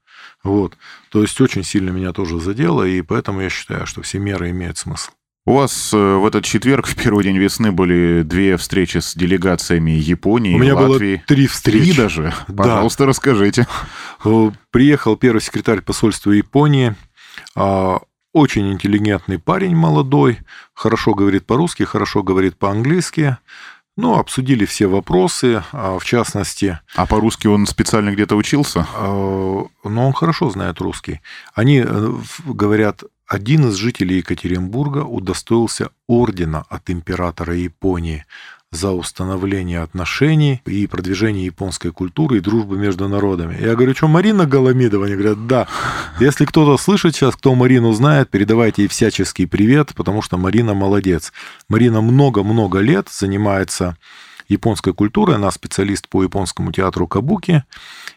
Вот. 0.43 0.77
То 1.09 1.21
есть 1.21 1.39
очень 1.41 1.63
сильно 1.63 1.89
меня 1.89 2.13
тоже 2.13 2.39
задело, 2.39 2.83
и 2.83 3.01
поэтому 3.01 3.41
я 3.41 3.49
считаю, 3.49 3.85
что 3.85 4.01
все 4.01 4.19
меры 4.19 4.49
имеют 4.51 4.77
смысл. 4.77 5.11
У 5.45 5.53
вас 5.53 5.93
э, 5.93 5.97
в 5.97 6.25
этот 6.27 6.45
четверг, 6.45 6.85
в 6.85 6.95
первый 6.95 7.23
день 7.23 7.37
весны, 7.37 7.71
были 7.71 8.21
две 8.23 8.55
встречи 8.57 8.99
с 8.99 9.15
делегациями 9.15 9.91
Японии, 9.91 10.53
У 10.53 10.59
меня 10.59 10.75
Латвии. 10.75 11.15
было 11.15 11.25
три 11.25 11.47
встречи. 11.47 11.85
Три 11.85 11.93
даже? 11.93 12.33
Пожалуйста, 12.55 13.03
да. 13.03 13.09
расскажите. 13.09 13.67
Э, 14.25 14.51
приехал 14.69 15.15
первый 15.17 15.41
секретарь 15.41 15.81
посольства 15.81 16.31
Японии, 16.31 16.95
а, 17.55 17.99
очень 18.33 18.71
интеллигентный 18.71 19.39
парень 19.39 19.75
молодой, 19.75 20.39
хорошо 20.73 21.13
говорит 21.15 21.47
по-русски, 21.47 21.83
хорошо 21.83 22.21
говорит 22.21 22.57
по-английски. 22.57 23.37
Ну, 24.01 24.17
обсудили 24.17 24.63
все 24.63 24.87
вопросы, 24.87 25.61
а, 25.73 25.99
в 25.99 26.05
частности... 26.05 26.79
А 26.95 27.05
по-русски 27.05 27.47
он 27.47 27.65
специально 27.65 28.11
где-то 28.11 28.37
учился? 28.37 28.87
А, 28.95 29.65
ну, 29.83 30.07
он 30.07 30.13
хорошо 30.13 30.49
знает 30.49 30.79
русский. 30.79 31.19
Они 31.53 31.83
э, 31.85 32.13
говорят, 32.45 33.03
один 33.27 33.67
из 33.67 33.75
жителей 33.75 34.19
Екатеринбурга 34.19 34.99
удостоился 34.99 35.89
ордена 36.07 36.65
от 36.69 36.89
императора 36.89 37.55
Японии 37.55 38.25
за 38.71 38.91
установление 38.91 39.81
отношений 39.81 40.61
и 40.65 40.85
продвижение 40.85 41.45
японской 41.45 41.91
культуры 41.91 42.37
и 42.37 42.39
дружбы 42.39 42.77
между 42.77 43.07
народами. 43.07 43.57
Я 43.59 43.75
говорю, 43.75 43.95
что 43.95 44.07
Марина 44.07 44.45
Голомидова? 44.45 45.07
Они 45.07 45.15
говорят, 45.15 45.47
да. 45.47 45.67
Если 46.19 46.45
кто-то 46.45 46.77
слышит 46.81 47.15
сейчас, 47.15 47.35
кто 47.35 47.55
Марину 47.55 47.91
знает, 47.93 48.29
передавайте 48.29 48.83
ей 48.83 48.87
всяческий 48.87 49.47
привет, 49.47 49.93
потому 49.95 50.21
что 50.21 50.37
Марина 50.37 50.75
молодец. 50.75 51.33
Марина 51.67 52.01
много-много 52.01 52.79
лет 52.79 53.09
занимается 53.09 53.97
японской 54.49 54.93
культуры, 54.93 55.35
она 55.35 55.51
специалист 55.51 56.09
по 56.09 56.23
японскому 56.23 56.71
театру 56.71 57.07
Кабуки, 57.07 57.63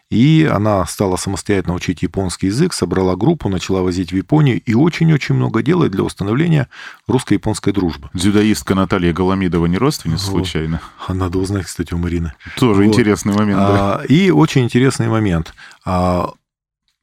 и 0.09 0.49
она 0.51 0.85
стала 0.85 1.15
самостоятельно 1.15 1.75
учить 1.75 2.01
японский 2.01 2.47
язык, 2.47 2.73
собрала 2.73 3.15
группу, 3.15 3.49
начала 3.49 3.81
возить 3.81 4.11
в 4.11 4.15
Японию 4.15 4.61
и 4.61 4.73
очень-очень 4.73 5.35
много 5.35 5.63
делает 5.63 5.91
для 5.91 6.03
установления 6.03 6.67
русско-японской 7.07 7.71
дружбы. 7.71 8.09
Дзюдоистка 8.13 8.75
Наталья 8.75 9.13
Голомидова 9.13 9.67
не 9.67 9.77
родственница 9.77 10.31
вот. 10.31 10.39
случайно? 10.39 10.81
А 11.07 11.13
надо 11.13 11.39
узнать, 11.39 11.65
кстати, 11.65 11.93
у 11.93 11.97
Марины. 11.97 12.33
Тоже 12.57 12.81
вот. 12.81 12.87
интересный 12.87 13.33
момент, 13.33 13.59
да. 13.59 13.95
А, 13.95 14.03
и 14.03 14.31
очень 14.31 14.63
интересный 14.63 15.07
момент. 15.07 15.53
А, 15.85 16.33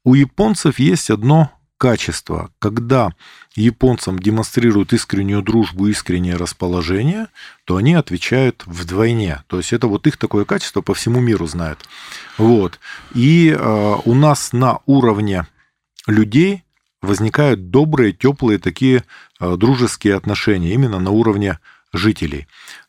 у 0.04 0.14
японцев 0.14 0.78
есть 0.78 1.10
одно 1.10 1.50
качество, 1.80 2.50
когда 2.58 3.14
японцам 3.56 4.18
демонстрируют 4.18 4.92
искреннюю 4.92 5.40
дружбу, 5.40 5.86
искреннее 5.86 6.36
расположение, 6.36 7.28
то 7.64 7.76
они 7.76 7.94
отвечают 7.94 8.64
вдвойне. 8.66 9.42
То 9.46 9.56
есть 9.56 9.72
это 9.72 9.86
вот 9.86 10.06
их 10.06 10.18
такое 10.18 10.44
качество 10.44 10.82
по 10.82 10.92
всему 10.92 11.20
миру 11.20 11.46
знают. 11.46 11.80
Вот. 12.36 12.78
И 13.14 13.48
э, 13.48 13.96
у 14.04 14.14
нас 14.14 14.52
на 14.52 14.80
уровне 14.84 15.46
людей 16.06 16.64
возникают 17.00 17.70
добрые, 17.70 18.12
теплые 18.12 18.58
такие 18.58 19.02
э, 19.40 19.56
дружеские 19.56 20.16
отношения 20.16 20.74
именно 20.74 20.98
на 20.98 21.10
уровне 21.10 21.60
жителей. 21.92 22.46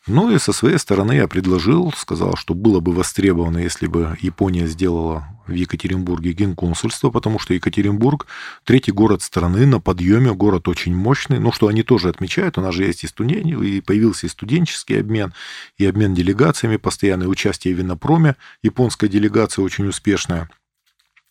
Ну 0.08 0.32
и 0.32 0.40
со 0.40 0.54
своей 0.54 0.78
стороны 0.78 1.14
я 1.14 1.28
предложил, 1.28 1.92
сказал, 1.96 2.36
что 2.36 2.54
было 2.54 2.80
бы 2.80 2.94
востребовано, 2.94 3.58
если 3.58 3.88
бы 3.88 4.18
Япония 4.22 4.68
сделала 4.68 5.28
в 5.48 5.54
Екатеринбурге 5.54 6.34
генконсульство, 6.34 7.10
потому 7.10 7.40
что 7.40 7.54
Екатеринбург 7.54 8.28
третий 8.64 8.92
город 8.92 9.22
страны 9.22 9.66
на 9.66 9.80
подъеме, 9.80 10.34
город 10.34 10.68
очень 10.68 10.96
мощный. 10.96 11.40
Ну, 11.40 11.52
что 11.52 11.68
они 11.68 11.84
тоже 11.84 12.10
отмечают, 12.10 12.58
у 12.58 12.62
нас 12.62 12.76
же 12.76 12.84
есть 12.84 13.04
и 13.04 13.08
студенты, 13.08 13.50
и 13.50 13.82
появился 13.82 14.28
и 14.28 14.30
студенческий 14.30 15.00
обмен, 15.00 15.34
и 15.78 15.86
обмен 15.86 16.14
делегациями, 16.14 16.78
постоянное 16.78 17.28
участие 17.28 17.74
в 17.74 17.78
Винопроме, 17.78 18.36
японская 18.62 19.10
делегация 19.10 19.64
очень 19.64 19.88
успешная. 19.88 20.50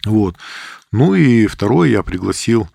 Вот. 0.04 0.36
Ну 0.92 1.14
и 1.14 1.46
второе, 1.46 1.90
я 1.90 2.02
пригласил 2.02 2.68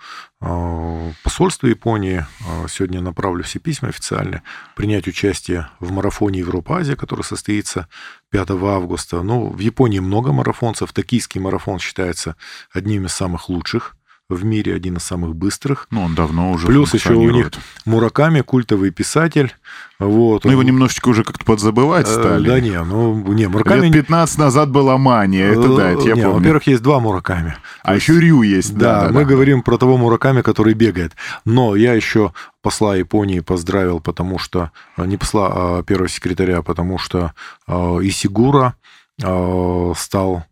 посольство 1.23 1.67
Японии, 1.67 2.25
а, 2.47 2.67
сегодня 2.67 3.01
направлю 3.01 3.43
все 3.43 3.59
письма 3.59 3.89
официально, 3.89 4.43
принять 4.75 5.07
участие 5.07 5.69
в 5.79 5.91
марафоне 5.91 6.39
Европа-Азия, 6.39 6.95
который 6.95 7.23
состоится 7.23 7.87
5 8.29 8.51
августа. 8.51 9.21
Ну, 9.23 9.49
в 9.49 9.59
Японии 9.59 9.99
много 9.99 10.31
марафонцев, 10.31 10.93
токийский 10.93 11.41
марафон 11.41 11.79
считается 11.79 12.35
одним 12.71 13.05
из 13.05 13.13
самых 13.13 13.49
лучших 13.49 13.95
в 14.27 14.43
мире, 14.43 14.73
один 14.73 14.97
из 14.97 15.03
самых 15.03 15.35
быстрых. 15.35 15.87
Ну, 15.91 16.03
он 16.03 16.15
давно 16.15 16.51
уже 16.51 16.65
Плюс 16.65 16.93
еще 16.95 17.13
у 17.13 17.29
них 17.29 17.51
Мураками, 17.85 18.41
культовый 18.41 18.89
писатель. 18.89 19.53
Вот, 19.99 20.43
ну, 20.43 20.51
его 20.51 20.63
немножечко 20.63 21.09
уже 21.09 21.23
как-то 21.23 21.45
подзабывать 21.45 22.07
э, 22.07 22.11
стали. 22.11 22.47
Да 22.47 22.59
не, 22.59 22.83
ну, 22.83 23.15
не, 23.33 23.47
Мураками... 23.47 23.85
Лет 23.85 23.93
15 23.93 24.37
назад 24.39 24.71
была 24.71 24.97
мания, 24.97 25.51
это 25.51 25.75
да, 25.75 25.91
это 25.91 26.01
я 26.01 26.15
не, 26.15 26.23
помню. 26.23 26.39
Во-первых, 26.39 26.67
есть 26.67 26.81
два 26.81 26.99
Мураками. 26.99 27.55
А 27.83 27.93
есть... 27.93 28.07
еще 28.07 28.19
Рю 28.19 28.41
есть. 28.41 28.75
Да, 28.75 29.01
да, 29.01 29.07
да 29.07 29.13
мы 29.13 29.21
да. 29.21 29.29
говорим 29.29 29.61
про 29.61 29.77
того 29.77 29.95
Мураками, 29.97 30.41
который 30.41 30.73
бегает. 30.73 31.13
Но 31.45 31.75
я 31.75 31.93
еще 31.93 32.33
посла 32.63 32.95
Японии 32.95 33.41
поздравил, 33.41 33.99
потому 33.99 34.39
что... 34.39 34.71
Э, 34.97 35.05
не 35.05 35.17
посла, 35.17 35.51
а 35.53 35.83
первого 35.83 36.09
секретаря, 36.09 36.63
потому 36.63 36.97
что 36.97 37.33
э, 37.67 37.73
Исигура 38.01 38.75
стал 39.95 40.43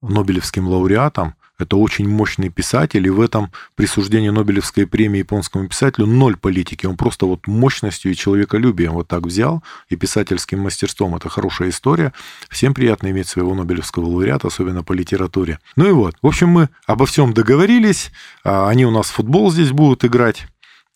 Нобелевским 0.00 0.68
лауреатом 0.68 1.34
это 1.62 1.76
очень 1.76 2.08
мощный 2.08 2.48
писатель, 2.48 3.06
и 3.06 3.10
в 3.10 3.20
этом 3.20 3.50
присуждении 3.74 4.28
Нобелевской 4.28 4.86
премии 4.86 5.18
японскому 5.18 5.68
писателю 5.68 6.06
ноль 6.06 6.36
политики. 6.36 6.86
Он 6.86 6.96
просто 6.96 7.26
вот 7.26 7.46
мощностью 7.46 8.12
и 8.12 8.14
человеколюбием 8.14 8.92
вот 8.92 9.08
так 9.08 9.26
взял, 9.26 9.62
и 9.88 9.96
писательским 9.96 10.60
мастерством. 10.60 11.16
Это 11.16 11.28
хорошая 11.28 11.70
история. 11.70 12.12
Всем 12.50 12.74
приятно 12.74 13.10
иметь 13.10 13.28
своего 13.28 13.54
Нобелевского 13.54 14.06
лауреата, 14.06 14.48
особенно 14.48 14.82
по 14.82 14.92
литературе. 14.92 15.58
Ну 15.76 15.88
и 15.88 15.92
вот. 15.92 16.14
В 16.22 16.26
общем, 16.26 16.48
мы 16.48 16.68
обо 16.86 17.06
всем 17.06 17.32
договорились. 17.32 18.12
А, 18.44 18.68
они 18.68 18.84
у 18.86 18.90
нас 18.90 19.06
в 19.06 19.12
футбол 19.12 19.50
здесь 19.50 19.70
будут 19.70 20.04
играть 20.04 20.46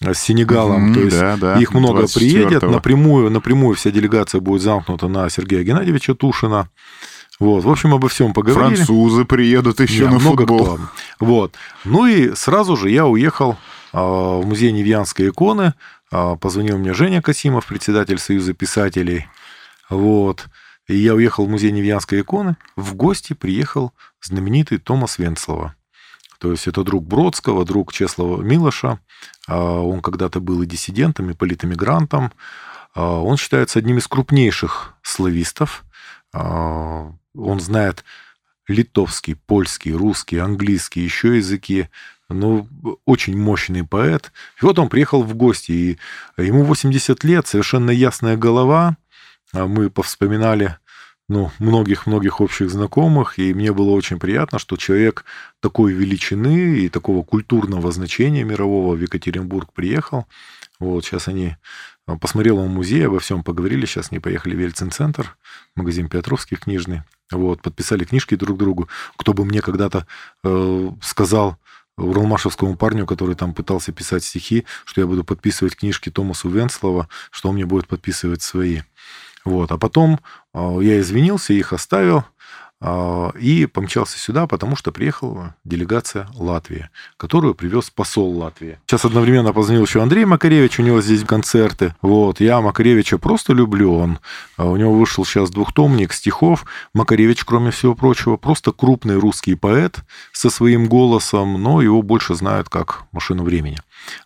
с 0.02 0.18
Сенегалом, 0.18 0.90
mm, 0.90 0.94
то 0.94 1.00
есть 1.00 1.18
да, 1.18 1.36
да, 1.36 1.58
их 1.58 1.72
много 1.72 2.06
приедет, 2.06 2.62
напрямую, 2.62 3.30
напрямую 3.30 3.76
вся 3.76 3.90
делегация 3.90 4.42
будет 4.42 4.60
замкнута 4.60 5.08
на 5.08 5.28
Сергея 5.30 5.62
Геннадьевича 5.62 6.14
Тушина. 6.14 6.68
Вот, 7.38 7.64
в 7.64 7.70
общем, 7.70 7.92
обо 7.92 8.08
всем 8.08 8.32
поговорили. 8.32 8.76
Французы 8.76 9.24
приедут 9.24 9.80
еще 9.80 10.04
Нет, 10.04 10.12
на 10.12 10.18
много 10.18 10.46
футбол. 10.46 10.64
Кто. 10.64 10.80
Вот. 11.20 11.54
Ну 11.84 12.06
и 12.06 12.34
сразу 12.34 12.76
же 12.76 12.88
я 12.88 13.06
уехал 13.06 13.58
а, 13.92 14.38
в 14.38 14.46
музей 14.46 14.72
Невьянской 14.72 15.28
иконы. 15.28 15.74
А, 16.10 16.36
позвонил 16.36 16.78
мне 16.78 16.94
Женя 16.94 17.20
Касимов, 17.20 17.66
председатель 17.66 18.18
Союза 18.18 18.54
писателей. 18.54 19.26
Вот. 19.90 20.46
И 20.88 20.96
я 20.96 21.14
уехал 21.14 21.44
в 21.44 21.50
музей 21.50 21.72
Невьянской 21.72 22.22
иконы. 22.22 22.56
В 22.74 22.94
гости 22.94 23.34
приехал 23.34 23.92
знаменитый 24.22 24.78
Томас 24.78 25.18
Венцлова. 25.18 25.74
То 26.38 26.52
есть 26.52 26.66
это 26.66 26.84
друг 26.84 27.04
Бродского, 27.06 27.66
друг 27.66 27.92
Чеслова 27.92 28.40
Милоша. 28.40 28.98
А, 29.46 29.78
он 29.80 30.00
когда-то 30.00 30.40
был 30.40 30.62
и 30.62 30.66
диссидентом, 30.66 31.30
и 31.30 31.34
политэмигрантом. 31.34 32.32
Он 32.94 33.36
считается 33.36 33.78
одним 33.78 33.98
из 33.98 34.08
крупнейших 34.08 34.94
славистов 35.02 35.84
он 37.36 37.60
знает 37.60 38.04
литовский, 38.68 39.36
польский, 39.36 39.92
русский, 39.92 40.38
английский, 40.38 41.00
еще 41.00 41.36
языки. 41.36 41.88
Ну, 42.28 42.68
очень 43.04 43.38
мощный 43.38 43.84
поэт. 43.84 44.32
И 44.60 44.64
вот 44.64 44.78
он 44.78 44.88
приехал 44.88 45.22
в 45.22 45.34
гости, 45.34 45.72
и 45.72 45.98
ему 46.42 46.64
80 46.64 47.22
лет, 47.22 47.46
совершенно 47.46 47.90
ясная 47.90 48.36
голова. 48.36 48.96
А 49.52 49.66
мы 49.66 49.90
повспоминали 49.90 50.76
ну, 51.28 51.50
многих-многих 51.58 52.40
общих 52.40 52.70
знакомых, 52.70 53.38
и 53.38 53.54
мне 53.54 53.72
было 53.72 53.90
очень 53.90 54.18
приятно, 54.18 54.58
что 54.58 54.76
человек 54.76 55.24
такой 55.60 55.92
величины 55.92 56.78
и 56.78 56.88
такого 56.88 57.22
культурного 57.22 57.90
значения 57.92 58.44
мирового 58.44 58.94
в 58.94 59.00
Екатеринбург 59.00 59.72
приехал. 59.72 60.26
Вот, 60.78 61.04
сейчас 61.04 61.28
они 61.28 61.56
посмотрел 62.14 62.58
он 62.58 62.68
музей, 62.68 63.06
обо 63.06 63.18
всем 63.18 63.42
поговорили. 63.42 63.86
Сейчас 63.86 64.10
не 64.10 64.20
поехали 64.20 64.54
в 64.54 64.60
Ельцин-центр, 64.60 65.36
магазин 65.74 66.08
Петровский 66.08 66.56
книжный. 66.56 67.02
Вот, 67.32 67.62
подписали 67.62 68.04
книжки 68.04 68.36
друг 68.36 68.58
другу. 68.58 68.88
Кто 69.16 69.32
бы 69.32 69.44
мне 69.44 69.60
когда-то 69.60 70.06
э, 70.44 70.90
сказал, 71.02 71.58
уралмашевскому 71.96 72.76
парню, 72.76 73.06
который 73.06 73.34
там 73.34 73.54
пытался 73.54 73.90
писать 73.90 74.22
стихи, 74.22 74.66
что 74.84 75.00
я 75.00 75.06
буду 75.06 75.24
подписывать 75.24 75.76
книжки 75.76 76.10
Томасу 76.10 76.48
Венслова, 76.48 77.08
что 77.30 77.48
он 77.48 77.56
мне 77.56 77.66
будет 77.66 77.88
подписывать 77.88 78.42
свои. 78.42 78.82
Вот. 79.44 79.72
А 79.72 79.78
потом 79.78 80.20
э, 80.54 80.78
я 80.82 81.00
извинился, 81.00 81.52
их 81.52 81.72
оставил, 81.72 82.18
а, 82.18 82.24
и 83.40 83.66
помчался 83.72 84.18
сюда, 84.18 84.46
потому 84.46 84.76
что 84.76 84.92
приехала 84.92 85.54
делегация 85.64 86.28
Латвии, 86.34 86.90
которую 87.16 87.54
привез 87.54 87.88
посол 87.88 88.36
Латвии. 88.38 88.78
Сейчас 88.86 89.04
одновременно 89.06 89.54
позвонил 89.54 89.84
еще 89.84 90.02
Андрей 90.02 90.26
Макаревич, 90.26 90.78
у 90.78 90.82
него 90.82 91.00
здесь 91.00 91.24
концерты. 91.24 91.94
Вот, 92.02 92.40
я 92.40 92.60
Макаревича 92.60 93.16
просто 93.18 93.54
люблю, 93.54 93.94
он, 93.94 94.18
а, 94.58 94.66
у 94.66 94.76
него 94.76 94.92
вышел 94.92 95.24
сейчас 95.24 95.50
двухтомник 95.50 96.12
стихов. 96.12 96.66
Макаревич, 96.92 97.44
кроме 97.44 97.70
всего 97.70 97.94
прочего, 97.94 98.36
просто 98.36 98.72
крупный 98.72 99.16
русский 99.16 99.54
поэт 99.54 100.00
со 100.32 100.50
своим 100.50 100.86
голосом, 100.86 101.60
но 101.62 101.80
его 101.80 102.02
больше 102.02 102.34
знают 102.34 102.68
как 102.68 103.04
машину 103.12 103.42
времени. 103.42 103.78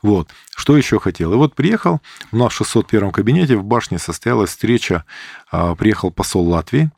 Вот. 0.03 0.29
Что 0.57 0.77
еще 0.77 0.99
хотел? 0.99 1.33
И 1.33 1.37
вот 1.37 1.55
приехал, 1.55 2.01
у 2.33 2.37
нас 2.37 2.53
в 2.53 2.57
601 2.57 3.13
кабинете 3.13 3.57
в 3.57 3.65
башне 3.65 3.99
состоялась 3.99 4.51
встреча, 4.51 5.05
а, 5.51 5.75
приехал 5.75 6.11
посол 6.11 6.49
Латвии, 6.49 6.91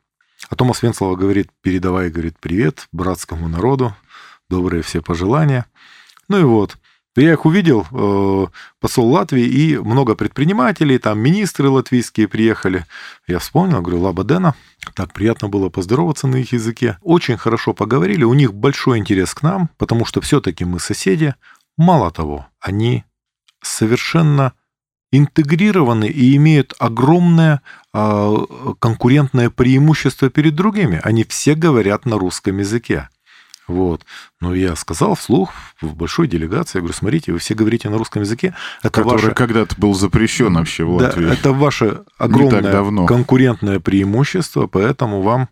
а 0.52 0.54
Томас 0.54 0.82
Венслова 0.82 1.16
говорит, 1.16 1.48
передавай, 1.62 2.10
говорит, 2.10 2.36
привет 2.38 2.86
братскому 2.92 3.48
народу, 3.48 3.96
добрые 4.50 4.82
все 4.82 5.00
пожелания. 5.00 5.64
Ну 6.28 6.38
и 6.38 6.42
вот, 6.42 6.76
я 7.16 7.32
их 7.32 7.46
увидел, 7.46 7.86
э, 7.90 8.46
посол 8.78 9.08
Латвии 9.12 9.46
и 9.46 9.78
много 9.78 10.14
предпринимателей, 10.14 10.98
там 10.98 11.20
министры 11.20 11.70
латвийские 11.70 12.28
приехали. 12.28 12.84
Я 13.26 13.38
вспомнил, 13.38 13.80
говорю, 13.80 14.00
Лаба 14.02 14.24
Дена, 14.24 14.54
так 14.94 15.14
приятно 15.14 15.48
было 15.48 15.70
поздороваться 15.70 16.26
на 16.26 16.36
их 16.36 16.52
языке. 16.52 16.98
Очень 17.00 17.38
хорошо 17.38 17.72
поговорили, 17.72 18.24
у 18.24 18.34
них 18.34 18.52
большой 18.52 18.98
интерес 18.98 19.32
к 19.32 19.40
нам, 19.42 19.70
потому 19.78 20.04
что 20.04 20.20
все-таки 20.20 20.66
мы 20.66 20.80
соседи. 20.80 21.34
Мало 21.78 22.10
того, 22.10 22.46
они 22.60 23.04
совершенно 23.62 24.52
интегрированы 25.12 26.06
и 26.06 26.34
имеют 26.36 26.74
огромное 26.78 27.60
э, 27.94 28.36
конкурентное 28.78 29.50
преимущество 29.50 30.30
перед 30.30 30.54
другими. 30.56 31.00
Они 31.04 31.24
все 31.24 31.54
говорят 31.54 32.06
на 32.06 32.18
русском 32.18 32.58
языке. 32.58 33.08
Вот. 33.68 34.04
Но 34.40 34.54
я 34.54 34.74
сказал 34.74 35.14
вслух 35.14 35.52
в 35.80 35.94
большой 35.94 36.26
делегации, 36.26 36.78
я 36.78 36.80
говорю, 36.80 36.94
смотрите, 36.94 37.32
вы 37.32 37.38
все 37.38 37.54
говорите 37.54 37.88
на 37.90 37.98
русском 37.98 38.22
языке. 38.22 38.54
Это 38.82 39.02
Который 39.02 39.22
ваше... 39.22 39.34
когда-то 39.34 39.74
был 39.78 39.94
запрещен 39.94 40.54
вообще 40.54 40.84
в 40.84 40.94
Латвии. 40.94 41.26
Да, 41.26 41.32
это 41.32 41.52
ваше 41.52 42.02
огромное 42.18 43.06
конкурентное 43.06 43.78
преимущество, 43.78 44.66
поэтому 44.66 45.22
вам, 45.22 45.48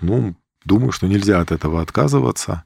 ну, 0.00 0.36
думаю, 0.64 0.92
что 0.92 1.06
нельзя 1.06 1.40
от 1.40 1.50
этого 1.50 1.82
отказываться. 1.82 2.64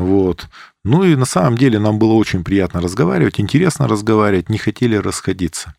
Вот. 0.00 0.48
Ну 0.82 1.04
и 1.04 1.14
на 1.14 1.26
самом 1.26 1.58
деле 1.58 1.78
нам 1.78 1.98
было 1.98 2.14
очень 2.14 2.42
приятно 2.42 2.80
разговаривать, 2.80 3.38
интересно 3.38 3.86
разговаривать, 3.86 4.48
не 4.48 4.56
хотели 4.56 4.96
расходиться. 4.96 5.74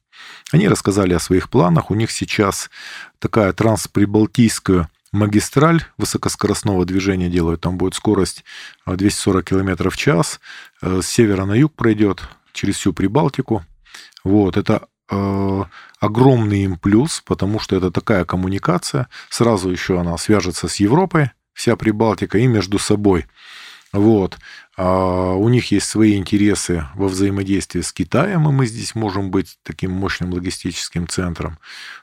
Они 0.51 0.67
рассказали 0.67 1.15
о 1.15 1.19
своих 1.19 1.49
планах. 1.49 1.89
У 1.89 1.95
них 1.95 2.11
сейчас 2.11 2.69
такая 3.17 3.51
трансприбалтийская 3.51 4.89
магистраль 5.11 5.83
высокоскоростного 5.97 6.85
движения 6.85 7.29
делают. 7.29 7.61
Там 7.61 7.77
будет 7.79 7.95
скорость 7.95 8.43
240 8.85 9.43
км 9.43 9.89
в 9.89 9.97
час. 9.97 10.39
Э, 10.83 11.01
с 11.01 11.07
севера 11.07 11.45
на 11.45 11.53
юг 11.53 11.73
пройдет 11.73 12.21
через 12.53 12.75
всю 12.75 12.93
Прибалтику. 12.93 13.65
Вот, 14.23 14.55
это 14.55 14.87
э, 15.09 15.63
огромный 15.99 16.59
им 16.65 16.77
плюс, 16.77 17.23
потому 17.25 17.59
что 17.59 17.75
это 17.75 17.89
такая 17.89 18.23
коммуникация. 18.23 19.07
Сразу 19.31 19.71
еще 19.71 19.99
она 19.99 20.15
свяжется 20.19 20.67
с 20.67 20.75
Европой, 20.75 21.31
вся 21.53 21.75
Прибалтика, 21.75 22.37
и 22.37 22.45
между 22.45 22.77
собой. 22.77 23.25
Вот. 23.93 24.37
А 24.83 25.35
у 25.35 25.47
них 25.47 25.71
есть 25.71 25.87
свои 25.87 26.17
интересы 26.17 26.87
во 26.95 27.07
взаимодействии 27.07 27.81
с 27.81 27.93
Китаем, 27.93 28.49
и 28.49 28.51
мы 28.51 28.65
здесь 28.65 28.95
можем 28.95 29.29
быть 29.29 29.59
таким 29.61 29.91
мощным 29.91 30.33
логистическим 30.33 31.07
центром. 31.07 31.59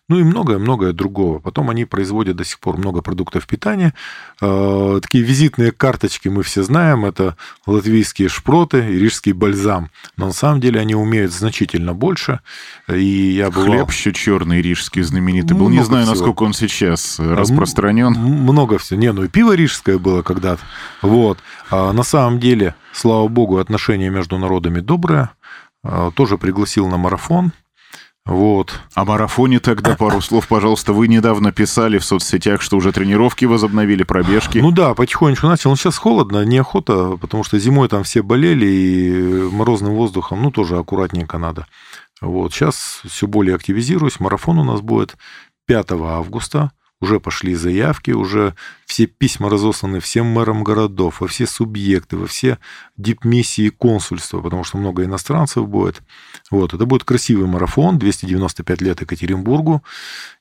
Ну 0.09 0.19
и 0.21 0.23
многое-многое 0.23 0.93
другого. 0.93 1.39
Потом 1.39 1.69
они 1.69 1.85
производят 1.85 2.37
до 2.37 2.45
сих 2.45 2.61
пор 2.61 2.79
много 2.79 3.03
продуктов 3.03 3.47
питания. 3.47 3.93
А, 4.41 5.01
такие 5.01 5.23
визитные 5.23 5.71
карточки 5.71 6.29
мы 6.29 6.43
все 6.43 6.63
знаем. 6.63 7.05
Это 7.05 7.37
латвийские 7.67 8.29
шпроты 8.29 8.79
и 8.79 8.99
рижский 8.99 9.33
бальзам. 9.33 9.91
Но 10.17 10.27
на 10.27 10.33
самом 10.33 10.61
деле 10.61 10.81
они 10.81 10.95
умеют 10.95 11.33
значительно 11.33 11.93
больше. 11.93 12.41
И 12.89 13.33
я 13.33 13.51
бывал... 13.51 13.67
Хлеб 13.67 13.91
еще 13.91 14.13
черный 14.15 14.63
рижский 14.63 15.03
знаменитый 15.03 15.57
был. 15.57 15.69
Не 15.69 15.85
знаю, 15.85 16.05
всего. 16.05 16.15
насколько 16.15 16.45
он 16.45 16.55
сейчас 16.55 17.21
а, 17.21 17.35
распространен. 17.35 18.13
Много 18.13 18.79
всего. 18.79 18.99
Не, 18.99 19.13
ну 19.13 19.25
и 19.25 19.29
пиво 19.29 19.53
рижское 19.53 19.99
было 19.99 20.23
когда-то. 20.23 20.63
Вот. 21.03 21.39
А 21.71 21.93
на 21.93 22.03
самом 22.03 22.41
деле, 22.41 22.68
слава 22.93 23.29
богу, 23.29 23.59
отношения 23.59 24.11
между 24.11 24.39
народами 24.39 24.81
добрые. 24.81 25.31
А, 25.83 26.11
тоже 26.11 26.39
пригласил 26.39 26.89
на 26.89 26.97
марафон. 26.97 27.53
Вот. 28.29 28.79
О 28.95 29.07
марафоне 29.07 29.59
тогда 29.59 29.97
пару 29.97 30.21
слов, 30.21 30.49
пожалуйста. 30.49 30.93
Вы 30.93 31.09
недавно 31.09 31.51
писали 31.51 31.97
в 31.97 32.05
соцсетях, 32.05 32.61
что 32.61 32.77
уже 32.77 32.93
тренировки 32.93 33.47
возобновили, 33.47 34.03
пробежки. 34.03 34.59
Ну 34.59 34.71
да, 34.71 34.93
потихонечку 34.93 35.47
начал. 35.47 35.71
Но 35.71 35.77
сейчас 35.77 35.97
холодно, 35.97 36.45
неохота, 36.45 37.17
потому 37.17 37.43
что 37.43 37.59
зимой 37.59 37.89
там 37.89 38.03
все 38.03 38.23
болели, 38.23 38.67
и 38.67 39.51
морозным 39.51 39.95
воздухом, 39.95 40.43
ну, 40.43 40.51
тоже 40.51 40.77
аккуратненько 40.77 41.39
надо. 41.39 41.67
Вот. 42.21 42.53
Сейчас 42.53 43.01
все 43.09 43.27
более 43.27 43.57
активизируюсь. 43.57 44.21
Марафон 44.21 44.59
у 44.59 44.65
нас 44.65 44.83
будет 44.83 45.17
5 45.67 45.93
августа 45.93 46.73
уже 47.01 47.21
пошли 47.21 47.55
заявки, 47.55 48.11
уже 48.11 48.55
все 48.87 49.07
письма 49.07 49.51
разосланы 49.51 50.01
всем 50.01 50.27
мэрам 50.27 50.65
городов, 50.65 51.21
во 51.21 51.29
все 51.29 51.47
субъекты, 51.47 52.17
во 52.17 52.27
все 52.27 52.59
дипмиссии 52.97 53.69
консульства, 53.69 54.41
потому 54.41 54.65
что 54.65 54.79
много 54.79 55.05
иностранцев 55.05 55.69
будет. 55.69 56.03
Вот, 56.51 56.75
это 56.75 56.87
будет 56.87 57.05
красивый 57.05 57.47
марафон, 57.47 57.99
295 57.99 58.81
лет 58.81 59.01
Екатеринбургу. 59.01 59.85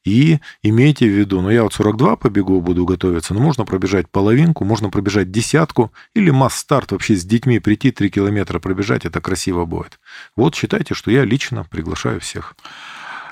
И 0.03 0.39
имейте 0.63 1.05
в 1.05 1.11
виду, 1.11 1.41
ну 1.41 1.49
я 1.49 1.63
вот 1.63 1.73
42 1.73 2.15
побегу, 2.15 2.61
буду 2.61 2.85
готовиться, 2.85 3.33
но 3.33 3.41
можно 3.41 3.65
пробежать 3.65 4.09
половинку, 4.09 4.63
можно 4.63 4.89
пробежать 4.89 5.29
десятку 5.29 5.91
или 6.15 6.31
масс-старт 6.31 6.91
вообще 6.91 7.15
с 7.15 7.25
детьми 7.25 7.59
прийти 7.59 7.91
3 7.91 8.09
километра 8.09 8.59
пробежать, 8.59 9.05
это 9.05 9.21
красиво 9.21 9.65
будет. 9.65 9.99
Вот 10.35 10.55
считайте, 10.55 10.93
что 10.93 11.11
я 11.11 11.25
лично 11.25 11.65
приглашаю 11.65 12.19
всех. 12.21 12.55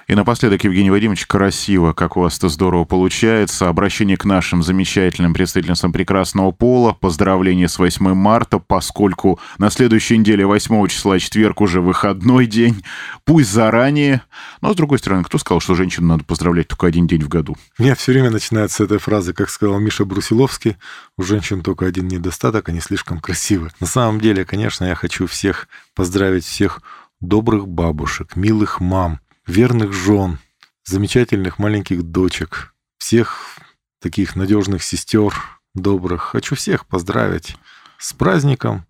И 0.08 0.14
напоследок, 0.14 0.64
Евгений 0.64 0.92
Вадимович, 0.92 1.26
красиво, 1.26 1.94
как 1.94 2.16
у 2.16 2.22
вас 2.22 2.38
это 2.38 2.48
здорово 2.48 2.86
получается. 2.86 3.70
Обращение 3.70 4.18
к 4.18 4.26
нашим 4.26 4.62
замечательным 4.62 5.34
представительницам 5.34 5.92
прекрасного 5.92 6.52
пола. 6.52 6.94
Поздравление 6.94 7.68
с 7.68 7.80
8 7.80 8.14
марта, 8.14 8.60
поскольку 8.60 9.40
на 9.58 9.72
следующей 9.72 10.20
неделе, 10.20 10.46
8 10.46 10.88
числа, 10.90 11.18
четверг, 11.18 11.60
уже 11.60 11.82
выходной 11.82 12.46
день. 12.46 12.84
Пусть 13.24 13.52
заранее. 13.52 14.22
Но, 14.62 14.74
с 14.74 14.76
другой 14.76 15.00
стороны, 15.00 15.24
кто 15.24 15.40
сказал, 15.40 15.60
что 15.60 15.74
женщину 15.74 16.06
надо 16.06 16.24
поздравлять 16.24 16.68
только 16.68 16.86
один 16.86 17.08
день 17.08 17.24
в 17.24 17.28
году? 17.28 17.58
Меня 17.80 17.96
все 17.96 18.12
время 18.12 18.30
начинается 18.30 18.78
с 18.78 18.82
этой 18.82 19.00
фразы, 19.00 19.34
как 19.34 19.50
сказал 19.50 19.80
Миша 19.80 20.06
Брусиловский, 20.06 20.78
у 21.18 21.24
женщин 21.24 21.64
только 21.64 21.88
один 21.88 22.08
недостаток, 22.08 22.70
они 22.70 22.80
слишком 22.80 23.20
красивы. 23.20 23.72
На 23.80 23.88
самом 23.88 24.22
деле, 24.22 24.46
конечно, 24.46 24.86
я 24.86 24.94
хочу 24.94 25.26
всех 25.26 25.68
поздравить, 25.96 26.46
всех 26.46 26.82
добрых 27.22 27.68
бабушек, 27.68 28.36
милых 28.36 28.80
мам, 28.80 29.20
верных 29.48 29.94
жен, 29.94 30.40
замечательных 30.84 31.60
маленьких 31.60 32.04
дочек, 32.04 32.74
всех 32.98 33.60
таких 34.00 34.36
надежных 34.36 34.84
сестер, 34.84 35.34
добрых. 35.74 36.22
Хочу 36.24 36.56
всех 36.56 36.86
поздравить 36.88 37.58
с 37.98 38.14
праздником 38.14 38.86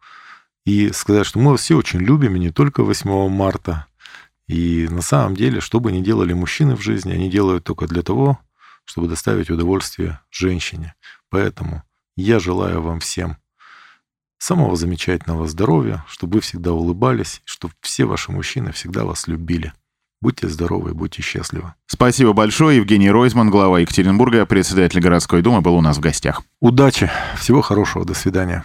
и 0.65 0.91
сказать, 0.91 1.25
что 1.25 1.39
мы 1.39 1.51
вас 1.51 1.61
все 1.61 1.77
очень 1.77 1.99
любим, 1.99 2.35
и 2.35 2.39
не 2.39 2.51
только 2.51 2.83
8 2.83 3.29
марта. 3.29 3.87
И 4.47 4.87
на 4.89 5.01
самом 5.01 5.35
деле, 5.35 5.59
что 5.59 5.79
бы 5.79 5.91
ни 5.91 6.01
делали 6.01 6.33
мужчины 6.33 6.75
в 6.75 6.81
жизни, 6.81 7.13
они 7.13 7.29
делают 7.29 7.63
только 7.63 7.87
для 7.87 8.03
того, 8.03 8.39
чтобы 8.83 9.07
доставить 9.07 9.49
удовольствие 9.49 10.19
женщине. 10.29 10.95
Поэтому 11.29 11.83
я 12.15 12.39
желаю 12.39 12.81
вам 12.81 12.99
всем 12.99 13.37
самого 14.37 14.75
замечательного 14.75 15.47
здоровья, 15.47 16.05
чтобы 16.07 16.35
вы 16.35 16.41
всегда 16.41 16.71
улыбались, 16.71 17.41
чтобы 17.45 17.73
все 17.81 18.05
ваши 18.05 18.31
мужчины 18.31 18.71
всегда 18.71 19.03
вас 19.05 19.27
любили. 19.27 19.73
Будьте 20.25 20.49
здоровы, 20.49 20.95
будьте 20.95 21.21
счастливы. 21.21 21.75
Спасибо 21.85 22.33
большое. 22.33 22.77
Евгений 22.77 23.11
Ройзман, 23.11 23.51
глава 23.51 23.81
Екатеринбурга, 23.81 24.47
председатель 24.47 24.99
городской 24.99 25.43
думы, 25.43 25.61
был 25.61 25.75
у 25.75 25.81
нас 25.81 25.97
в 25.97 25.99
гостях. 25.99 26.41
Удачи, 26.59 27.11
всего 27.37 27.61
хорошего, 27.61 28.05
до 28.05 28.15
свидания. 28.15 28.63